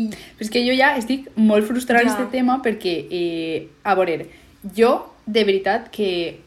[0.43, 2.13] és que jo ja estic molt frustrada Ja.
[2.13, 4.27] aquest tema perquè, eh, a veure,
[4.75, 4.91] jo
[5.25, 6.41] de veritat que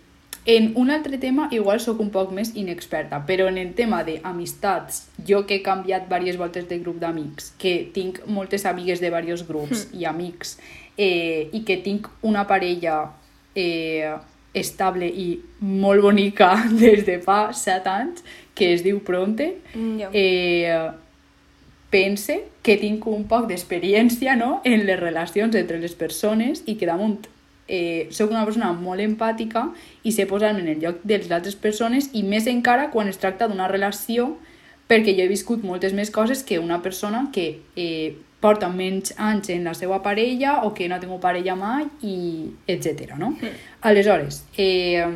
[0.47, 5.09] en un altre tema igual sóc un poc més inexperta, però en el tema d'amistats,
[5.27, 9.43] jo que he canviat diverses voltes de grup d'amics, que tinc moltes amigues de diversos
[9.49, 10.57] grups i amics,
[10.97, 13.01] eh, i que tinc una parella
[13.59, 14.15] eh,
[14.55, 15.29] estable i
[15.61, 18.23] molt bonica des de fa set anys,
[18.55, 20.13] que es diu Pronte, ja.
[20.15, 20.87] eh,
[21.91, 24.61] pense que tinc un poc d'experiència no?
[24.65, 27.27] en les relacions entre les persones i que damunt
[27.69, 29.69] eh, soc una persona molt empàtica
[30.03, 33.19] i sé posar-me en el lloc de les altres persones i més encara quan es
[33.23, 34.37] tracta d'una relació
[34.87, 39.51] perquè jo he viscut moltes més coses que una persona que eh, porta menys anys
[39.51, 42.17] en la seva parella o que no ha tingut parella mai i
[42.69, 43.17] etc.
[43.19, 43.33] No?
[43.83, 45.07] Aleshores, eh,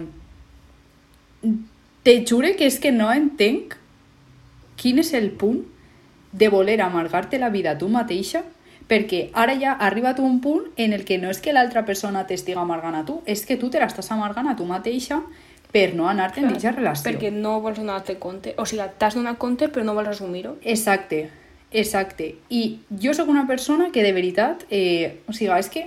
[2.03, 3.77] te jure que és que no entenc
[4.81, 5.61] quin és el punt
[6.33, 8.43] de voler amargar-te la vida tu mateixa
[8.91, 12.25] perquè ara ja ha arribat un punt en el que no és que l'altra persona
[12.27, 15.21] t'estiga amargant a tu, és que tu te l'estàs amargant a tu mateixa
[15.71, 17.07] per no anar-te en aquesta relació.
[17.07, 18.57] Perquè no vols donar-te compte.
[18.59, 20.57] O sigui, t'has donat compte però no vols assumir-ho.
[20.67, 21.29] Exacte,
[21.71, 22.35] exacte.
[22.51, 25.87] I jo sóc una persona que de veritat, eh, o sigui, és que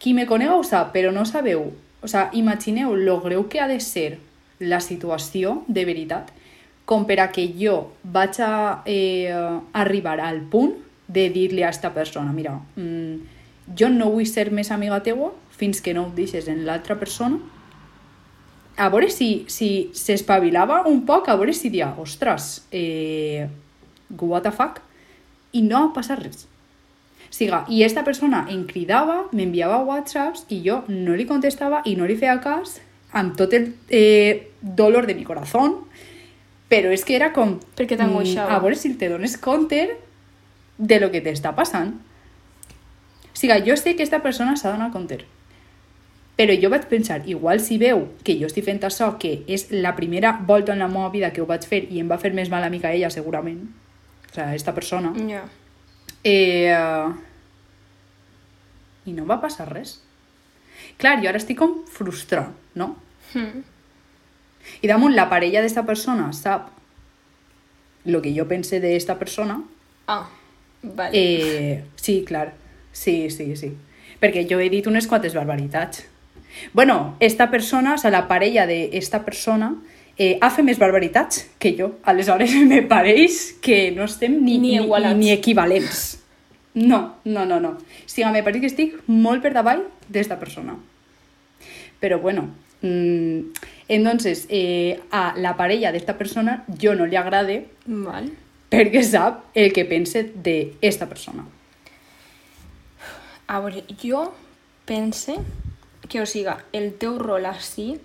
[0.00, 1.68] qui me conega ho sap, però no sabeu,
[2.00, 4.16] o sigui, imagineu lo greu que ha de ser
[4.58, 6.32] la situació, de veritat,
[6.88, 9.28] com per a que jo vaig a eh,
[9.76, 10.72] arribar al punt
[11.10, 13.14] de dir-li a aquesta persona, mira, mm,
[13.78, 17.38] jo no vull ser més amiga teua fins que no ho deixes en l'altra persona,
[18.80, 23.48] a veure si si s'espavilava un poc, a veure si dia, ostres, eh,
[24.20, 24.80] what the fuck,
[25.52, 26.46] i no ha passat res.
[27.30, 32.06] Siga, i esta persona em cridava, m'enviava whatsapps i jo no li contestava i no
[32.08, 32.80] li feia cas
[33.12, 35.76] amb tot el eh, dolor de mi corazón,
[36.70, 37.58] però és que era com...
[37.76, 38.48] Perquè t'angoixava.
[38.48, 39.82] mm, A veure si te dones compte
[40.80, 41.92] de lo que t'està passant.
[43.30, 45.20] O sigui, jo sé que aquesta persona s'ha donat compte.
[46.40, 49.92] Però jo vaig pensar, igual si veu que jo estic fent això, que és la
[49.96, 52.48] primera volta en la meva vida que ho vaig fer i em va fer més
[52.48, 53.66] mal a mi que a ella, segurament,
[54.30, 55.42] o sigui, esta persona, Ja.
[56.24, 57.12] eh,
[59.06, 59.98] i no va passar res.
[61.00, 62.94] Clar, jo ara estic com frustrat, no?
[63.34, 63.62] Mm.
[64.84, 66.70] I damunt la parella d'esta persona sap
[68.04, 69.60] el que jo pense d'esta persona,
[70.10, 70.24] Ah,
[70.82, 71.10] vale.
[71.12, 72.52] Eh, sí, clar.
[72.92, 73.72] Sí, sí, sí.
[74.20, 76.04] Perquè jo he dit unes quantes barbaritats.
[76.72, 79.74] Bueno, esta persona, o sea, la parella d'esta persona,
[80.18, 81.94] eh, ha fet més barbaritats que jo.
[82.04, 85.16] Aleshores, me pareix que no estem ni, Ni ni, igualats.
[85.16, 86.18] ni, ni equivalents.
[86.74, 87.76] No, no, no, no.
[88.06, 90.76] Sigui, me pareix que estic molt per davall d'esta persona.
[92.00, 92.48] Però bueno,
[92.82, 93.40] mm,
[93.88, 98.30] entonces, eh, a la parella d'esta persona jo no li agrade Val.
[98.70, 101.44] Perquè sap el que pense d'esta persona.
[103.50, 104.28] A veure, jo
[104.86, 105.34] pense
[106.08, 107.96] que, o sigui, el teu rol així,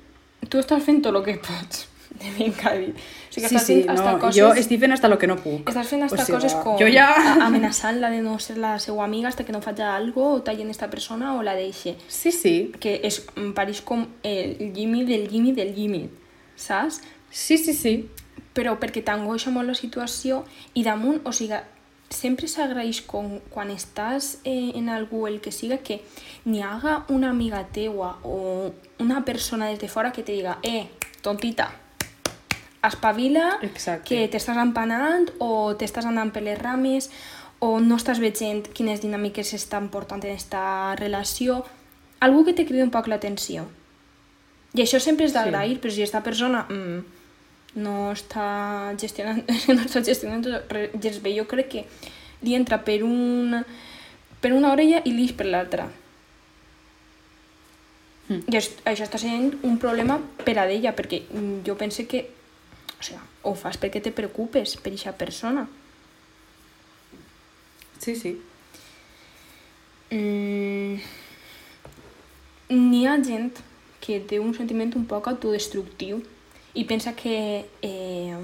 [0.49, 1.85] tu estàs fent tot el que pots,
[2.21, 2.93] de ben dir.
[2.95, 4.37] O sigui, Sí, sí, hasta no, coses...
[4.39, 5.67] jo estic fent hasta lo que no puc.
[5.69, 7.09] Estàs fent hasta O sigui, coses com Jo ja...
[7.45, 10.89] amenaçant-la de no ser la seva amiga hasta que no faci algo o tallen esta
[10.89, 11.97] persona o la deixe.
[12.07, 12.55] Sí, sí.
[12.79, 16.13] Que és, em pareix com el límit del límit del límit,
[16.55, 17.01] saps?
[17.29, 17.97] Sí, sí, sí.
[18.55, 21.59] Però perquè t'angoixa molt la situació i damunt, o sigui,
[22.09, 25.99] sempre s'agraeix com quan estàs eh, en algú, el que siga, que
[26.45, 28.71] n'hi haga una amiga teua o
[29.03, 30.87] una persona des de fora que te diga eh,
[31.21, 31.71] tontita,
[32.85, 34.07] espavila, Exacte.
[34.07, 37.09] que t'estàs empanant o t'estàs anant per les rames
[37.59, 41.63] o no estàs veient quines dinàmiques s'estan portant en aquesta relació.
[42.21, 43.65] Algú que te cridi un poc l'atenció.
[44.75, 45.81] I això sempre és d'agrair, sí.
[45.81, 47.14] però si aquesta persona mm,
[47.75, 48.47] no està
[48.99, 49.43] gestionant,
[49.75, 51.83] no està gestionant gens bé, jo crec que
[52.45, 53.55] li entra per, un,
[54.41, 55.89] per una orella i l'ix per l'altra.
[58.29, 58.41] Mm.
[58.49, 62.25] I això, està sent un problema per a d'ella, perquè mm, jo pense que
[62.95, 65.67] o sigui, ho fas perquè te preocupes per aquesta persona.
[67.99, 68.33] Sí, sí.
[70.13, 70.97] Mm,
[72.69, 73.59] N'hi ha gent
[74.01, 76.23] que té un sentiment un poc autodestructiu
[76.75, 78.37] i pensa que, eh,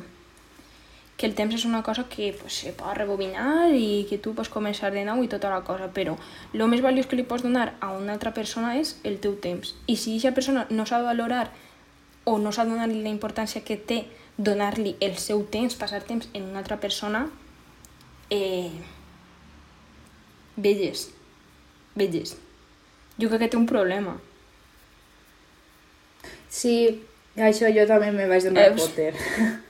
[1.18, 4.50] que el temps és una cosa que pues, se pot rebobinar i que tu pots
[4.50, 6.16] començar de nou i tota la cosa, però
[6.54, 9.76] el més valiós que li pots donar a una altra persona és el teu temps.
[9.86, 11.52] I si aquesta persona no s'ha valorar
[12.24, 14.06] o no s'ha de donar-li la importància que té
[14.38, 17.28] donar-li el seu temps, passar temps en una altra persona,
[18.32, 18.72] eh,
[20.56, 21.10] velles,
[21.96, 22.38] velles.
[23.20, 24.18] Jo crec que té un problema.
[26.50, 27.04] Sí,
[27.38, 28.82] això jo també me vaig donar Eus.
[28.82, 29.14] Potter.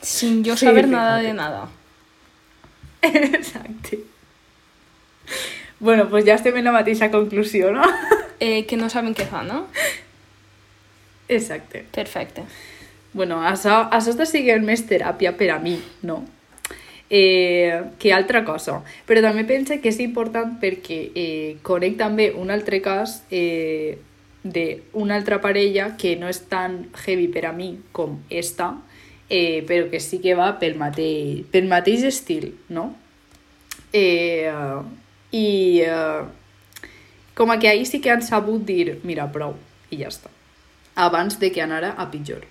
[0.00, 0.96] Sin yo Sí, saber fíjate.
[0.96, 1.68] nada de nada.
[3.02, 4.00] Exacte.
[5.80, 7.82] Bueno, pues ja estem en la mateixa conclusió, no?
[8.40, 9.66] Eh, que no saben què fa, no?
[11.26, 11.84] Exacte.
[11.90, 12.44] Perfecte.
[13.12, 15.72] Bueno, això, això està sent més teràpia per a mi,
[16.06, 16.20] no?
[17.10, 18.76] Eh, que altra cosa.
[19.08, 23.98] Però també pense que és important perquè eh, conec també un altre cas eh,
[24.42, 28.74] d'una altra parella que no és tan heavy per a mi com esta,
[29.28, 32.94] eh, però que sí que va pel mateix, pel mateix estil, no?
[33.92, 34.50] Eh,
[35.32, 35.46] I
[35.84, 36.22] eh,
[37.34, 39.56] com a que ahir sí que han sabut dir, mira, prou,
[39.90, 40.30] i ja està.
[40.98, 42.46] Abans de que anara a pitjor.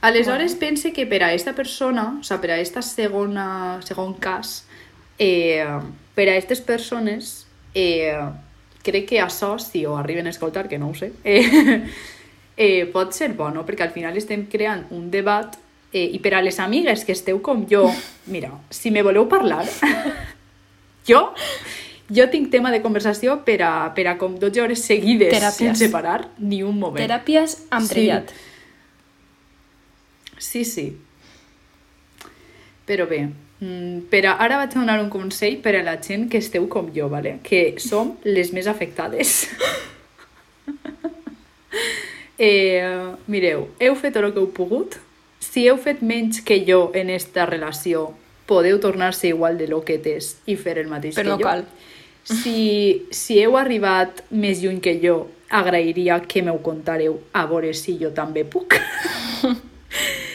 [0.00, 0.60] Aleshores, Bueno.
[0.60, 4.66] pense que per a aquesta persona, o sigui, per a aquesta segona, segon cas,
[5.18, 5.64] eh,
[6.14, 8.14] per a aquestes persones, eh,
[8.86, 11.82] crec que això, si ho arriben a escoltar, que no ho sé, eh,
[12.56, 13.66] eh, pot ser bo, no?
[13.66, 15.58] Perquè al final estem creant un debat
[15.92, 17.84] eh, i per a les amigues que esteu com jo,
[18.32, 19.64] mira, si me voleu parlar,
[21.10, 21.20] jo,
[22.08, 25.74] jo tinc tema de conversació per a, per a com 12 hores seguides Teràpies.
[25.74, 27.02] sense parar ni un moment.
[27.02, 27.94] Teràpies amb Sí.
[27.94, 28.30] trellat.
[30.38, 30.90] Sí, sí.
[32.86, 33.24] Però bé,
[33.60, 36.68] mm, per a, ara vaig a donar un consell per a la gent que esteu
[36.68, 37.38] com jo, vale?
[37.42, 39.48] que som les més afectades.
[42.38, 42.84] eh,
[43.26, 44.98] mireu, heu fet el que heu pogut.
[45.40, 48.10] Si heu fet menys que jo en esta relació,
[48.46, 51.48] podeu tornar-se igual de loquetes i fer el mateix Però que no jo.
[51.48, 51.64] cal.
[52.26, 57.96] Si, si heu arribat més lluny que jo, agrairia que m'ho contareu a veure si
[58.00, 58.78] jo també puc.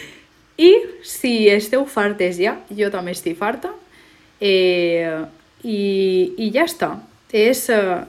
[0.61, 0.71] I
[1.07, 3.71] si esteu fartes ja, jo també estic farta,
[4.41, 5.25] Eh,
[5.63, 6.95] i, I ja està.
[7.31, 8.01] És, eh,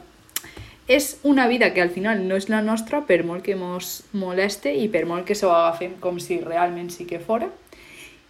[0.89, 4.73] és una vida que al final no és la nostra per molt que ens moleste
[4.75, 7.51] i per molt que s'ho agafem com si realment sí que fora.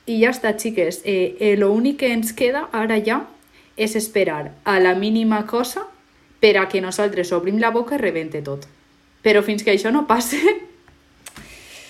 [0.04, 1.00] I ja està, xiques.
[1.04, 3.22] Eh, eh, lo únic que ens queda ara ja
[3.76, 5.86] és esperar a la mínima cosa
[6.42, 8.66] per a que nosaltres obrim la boca i rebente tot.
[9.22, 10.42] Però fins que això no passe,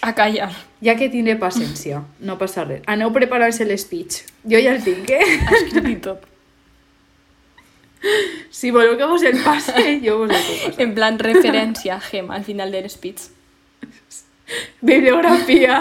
[0.03, 0.50] A callar.
[0.82, 2.82] ja que tindré paciència, no passa res.
[2.90, 4.24] Aneu preparant-se l'espeech.
[4.50, 5.22] Jo ja el tinc, eh?
[5.46, 6.24] Ha escrit i tot.
[8.50, 10.82] Si voleu que vos el passe, jo vos el puc passar.
[10.82, 13.28] En plan, referència, gem, al final del speech.
[14.82, 15.78] Bibliografia.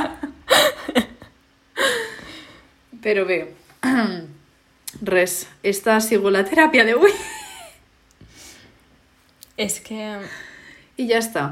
[3.01, 3.39] Però bé,
[5.01, 7.17] res, esta ha sigut la teràpia d'avui.
[9.57, 9.97] És que...
[11.01, 11.45] I ja està.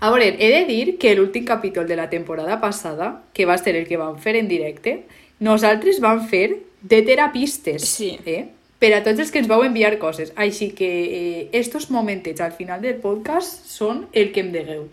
[0.00, 3.76] A veure, he de dir que l'últim capítol de la temporada passada, que va ser
[3.76, 5.04] el que vam fer en directe,
[5.40, 7.84] nosaltres vam fer de terapistes.
[7.88, 8.18] Sí.
[8.26, 8.46] Eh?
[8.78, 10.32] Per a tots els que ens vau enviar coses.
[10.36, 14.86] Així que eh, estos momentets al final del podcast són el que em degueu.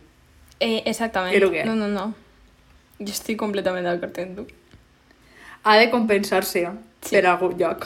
[0.59, 1.33] Eh, exactament.
[1.35, 1.65] Però què?
[1.69, 2.07] No, no, no.
[2.97, 4.47] Jo estic completament d'acord amb tu.
[5.65, 6.67] ha de compensar-se
[7.05, 7.15] Sí.
[7.15, 7.85] per algun lloc.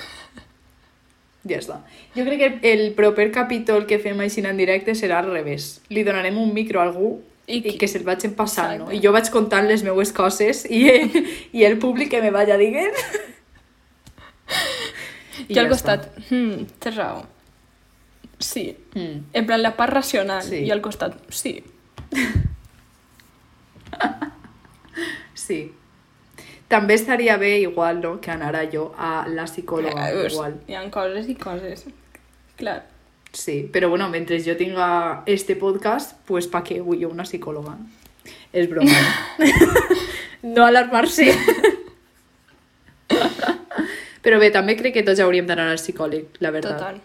[1.48, 1.80] Ja està.
[2.16, 5.80] Jo crec que el, proper capítol que fem així en directe serà al revés.
[5.90, 8.90] Li donarem un micro a algú I i, que se'l vagin passant, no?
[8.90, 9.00] Exacte.
[9.00, 10.84] I jo vaig contant les meues coses i,
[11.58, 12.96] i el públic que me vaya dient.
[15.48, 17.24] I jo al ja costat, hmm, tens raó.
[18.40, 18.70] Sí.
[18.72, 19.00] està.
[19.00, 19.24] Mm.
[19.34, 20.44] En plan, la part racional.
[20.44, 20.64] Sí.
[20.68, 21.60] I al costat, sí.
[25.40, 25.72] Sí.
[26.70, 30.60] També estaria bé igual, no?, que anara jo a la psicòloga, Eh, igual.
[30.68, 31.86] Hi ha coses i coses.
[32.60, 32.84] Clar.
[33.34, 37.76] Sí, però bueno, mentre jo tinga este podcast, pues pa què vull jo una psicòloga?
[38.54, 38.92] És broma.
[39.40, 41.28] no, no alarmar-se.
[44.24, 46.78] però bé, també crec que tots hauríem d'anar al psicòleg, la veritat.
[46.80, 47.02] Total.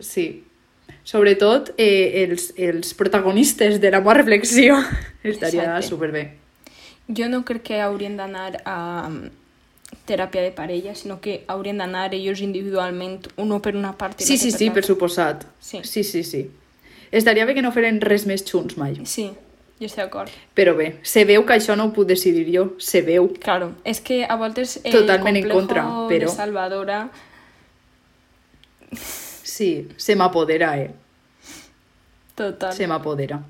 [0.00, 0.26] Sí.
[1.06, 4.78] Sobretot eh, els, els protagonistes de la meva reflexió.
[5.22, 5.86] Estaria Exacte.
[5.88, 6.24] superbé.
[7.08, 9.30] Jo no crec que haurien d'anar a mm,
[10.06, 14.50] teràpia de parella, sinó que haurien d'anar ells individualment, uno per una part Sí, sí,
[14.50, 14.86] sí, per l'altra.
[14.94, 15.44] suposat.
[15.60, 15.80] Sí.
[15.84, 16.50] sí, sí, sí.
[17.12, 18.96] Estaria bé que no feren res més junts mai.
[19.06, 19.28] Sí,
[19.78, 20.30] jo estic d'acord.
[20.58, 23.28] Però bé, se veu que això no ho puc decidir jo, se veu.
[23.38, 27.10] Claro, és que a voltes el Totalment en complejo contra, però- de Salvadora...
[28.92, 30.90] Sí, se m'apodera, eh?
[32.34, 32.72] Total.
[32.74, 33.40] se m'apodera.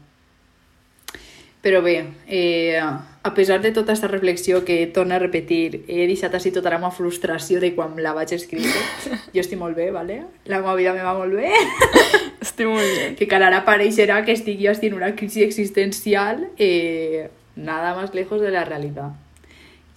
[1.67, 6.37] Però bé, eh, a pesar de tota aquesta reflexió que torna a repetir, he deixat
[6.39, 8.83] així tota la meva frustració de quan la vaig escriure.
[9.35, 10.21] Jo estic molt bé, ¿vale?
[10.47, 11.51] La meva vida me va molt bé.
[12.47, 13.09] Estic molt bé.
[13.19, 18.41] Que cara ara pareixerà que estic jo en una crisi existencial eh, nada más lejos
[18.41, 19.19] de la realidad.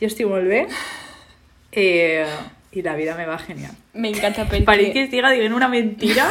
[0.01, 0.65] Jo estic molt bé
[1.72, 2.26] eh,
[2.72, 3.78] i la vida me va genial.
[3.93, 4.65] M'encanta perquè...
[4.65, 6.26] Pareix que estiga dient una mentira.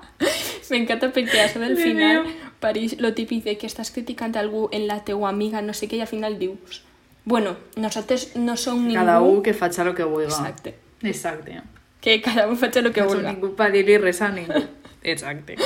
[0.72, 2.43] M'encanta perquè això del final meu.
[2.64, 6.00] Pareix lo típic de que estàs criticant algú en la teua amiga, no sé què,
[6.00, 6.80] i al final dius
[7.24, 10.28] bueno, nosaltres no som ningú Cada un que faig lo que vulga.
[10.28, 10.74] Exacte.
[11.02, 11.62] Exacte.
[12.04, 13.32] que cada un faig el que no som vulga.
[13.32, 14.60] ningú per dir-li res a ningú.
[15.02, 15.56] Exacte.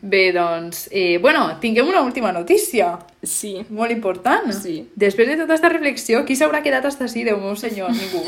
[0.00, 3.64] Bé, doncs, eh, bueno, tinguem una última notícia, Sí.
[3.70, 4.50] molt important.
[4.52, 4.88] Sí.
[4.96, 7.90] Després de tota aquesta reflexió, qui s'haurà quedat hasta així, Déu meu senyor?
[7.92, 8.24] Ningú.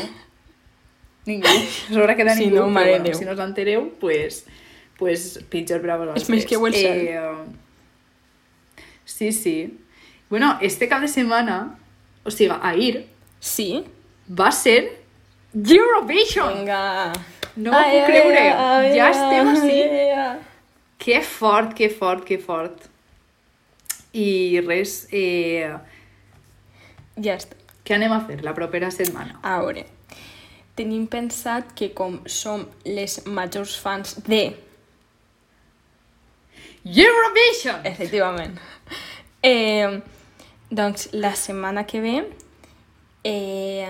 [1.27, 1.47] Ningú.
[1.89, 3.13] No s'haurà quedat Sí, ningú, no, però mare bueno, Déu.
[3.19, 4.45] si no us entereu, pues,
[4.97, 6.23] pues pitjor per a vosaltres.
[6.23, 6.73] És més que ho el.
[6.75, 7.21] Eh,
[9.07, 9.55] sí, sí.
[10.29, 11.77] Bueno, este cap de setmana,
[12.27, 13.07] o sigui, ahir,
[13.39, 13.85] Sí?
[14.27, 15.05] va ser
[15.55, 16.53] Eurovision!
[16.59, 17.13] Vinga.
[17.55, 18.41] No m'ho puc creure.
[18.93, 19.77] Ja estem així.
[19.81, 20.43] així.
[21.01, 22.83] Que fort, que fort, que fort.
[24.13, 25.71] I res, eh,
[27.23, 27.55] Ja està.
[27.85, 29.39] què anem a fer la propera setmana?
[29.41, 29.85] A veure,
[30.75, 34.43] tenim pensat que com som les majors fans de...
[36.85, 37.81] Eurovision!
[37.85, 38.57] Efectivament.
[39.47, 40.01] Eh,
[40.69, 42.17] doncs la setmana que ve
[43.23, 43.87] eh,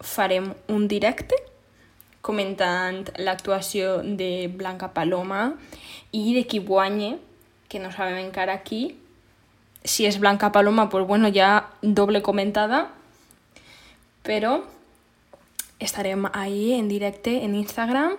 [0.00, 1.36] farem un directe
[2.24, 5.50] comentant l'actuació de Blanca Paloma
[6.16, 7.18] i de qui guanye,
[7.68, 8.96] que no sabem encara qui.
[9.84, 12.86] Si és Blanca Paloma, pues bueno, ja doble comentada,
[14.24, 14.62] però
[15.78, 18.16] estarem ahí en directe en Instagram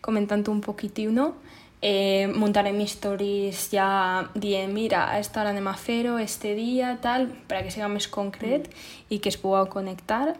[0.00, 1.34] comentant un poquitiu, no?
[1.82, 7.30] Eh, muntarem stories ja dient, mira, a esta hora anem a fer-ho, este dia, tal,
[7.48, 8.68] per a que siga més concret
[9.08, 10.36] i que es pugueu connectar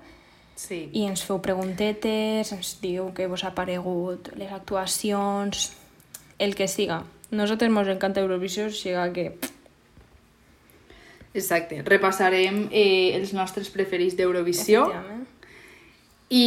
[0.60, 0.90] Sí.
[0.92, 5.70] i ens feu preguntetes, ens diu què vos ha paregut les actuacions,
[6.38, 6.98] el que siga.
[7.30, 9.24] Nosaltres ens encanta Eurovisió, o sigui que...
[11.32, 11.80] Exacte.
[11.86, 14.88] Repassarem eh, els nostres preferits d'Eurovisió
[16.30, 16.44] I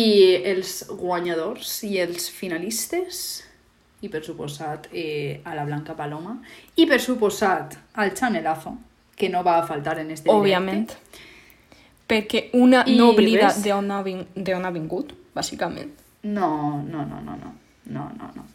[0.52, 3.44] els guanyadors i els finalistes,
[4.04, 6.36] i per suposat eh, a la Blanca Paloma,
[6.76, 8.76] i per suposat al Chanelazo,
[9.16, 10.90] que no va a faltar en este Òbviament.
[12.08, 15.94] Perquè una I no oblida d'on ha, vin- ha vingut, bàsicament.
[16.24, 17.54] No, no, no, no, no,
[17.86, 18.46] no, no, no.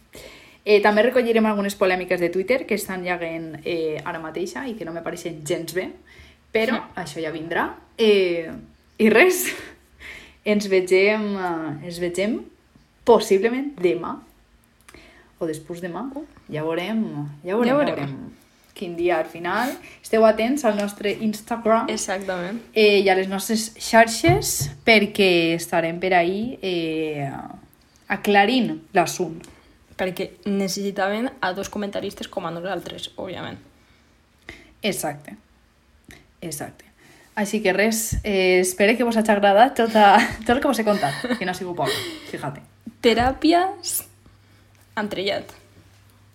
[0.65, 4.85] Eh, també recollirem algunes polèmiques de Twitter que estan llegant eh, ara mateixa i que
[4.85, 5.89] no me pareixen gens bé,
[6.53, 7.71] però això ja vindrà.
[7.97, 8.53] Eh,
[9.01, 9.47] I res,
[10.45, 12.43] ens vegem, eh, ens vegem
[13.09, 14.19] possiblement demà
[15.39, 16.07] o després demà.
[16.51, 17.03] Ja veurem,
[17.45, 17.95] ja veurem, Ja ja veurem.
[17.97, 18.33] veurem.
[18.79, 19.73] quin dia al final.
[20.03, 22.61] Esteu atents al nostre Instagram Exactament.
[22.75, 27.29] eh, i a les nostres xarxes perquè estarem per ahí eh,
[28.09, 29.41] aclarint l'assunt.
[29.99, 33.59] Perquè necessitaven a dos comentaristes com a nosaltres, òbviament.
[34.83, 35.35] Exacte.
[36.41, 36.85] Exacte.
[37.35, 40.85] Així que res, eh, espero que vos hagi agradat tota, tot el que vos he
[40.87, 41.91] contat, que no ha sigut poc,
[42.31, 42.63] fíjate.
[43.03, 44.05] Teràpies
[45.01, 45.53] entrellat.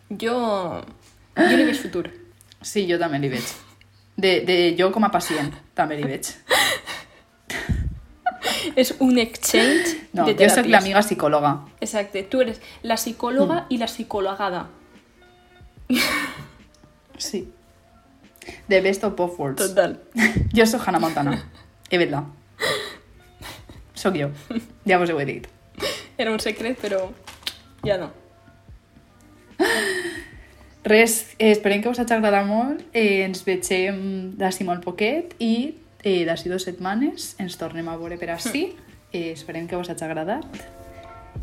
[0.10, 0.36] Jo...
[1.38, 2.08] Jo li veig futur.
[2.62, 3.48] Sí, jo també li veig.
[4.16, 6.30] De, de jo com a pacient, també li veig.
[8.76, 10.56] És un exchange No, de jo teràpies.
[10.56, 11.52] sóc l'amiga psicòloga.
[11.82, 14.68] Exacte, tu eres la psicòloga i la psicologada.
[17.18, 17.44] Sí.
[18.68, 19.62] The best of both worlds.
[19.68, 19.98] Total.
[20.58, 21.34] Jo sóc Hannah Montana.
[21.90, 22.26] És veritat.
[23.98, 24.30] Sóc jo.
[24.86, 25.48] Ja vos ho he dit.
[26.18, 27.06] Era un secret, però
[27.88, 28.12] ja no.
[30.84, 32.82] Res, eh, esperem que us hagi agradat molt.
[32.92, 38.18] Eh, ens vegem d'ací molt poquet i eh, d'ací dues setmanes ens tornem a veure
[38.20, 38.76] per ací.
[39.14, 40.46] Eh, esperem que us hagi agradat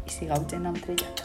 [0.05, 1.17] i sigueu gent entrellat.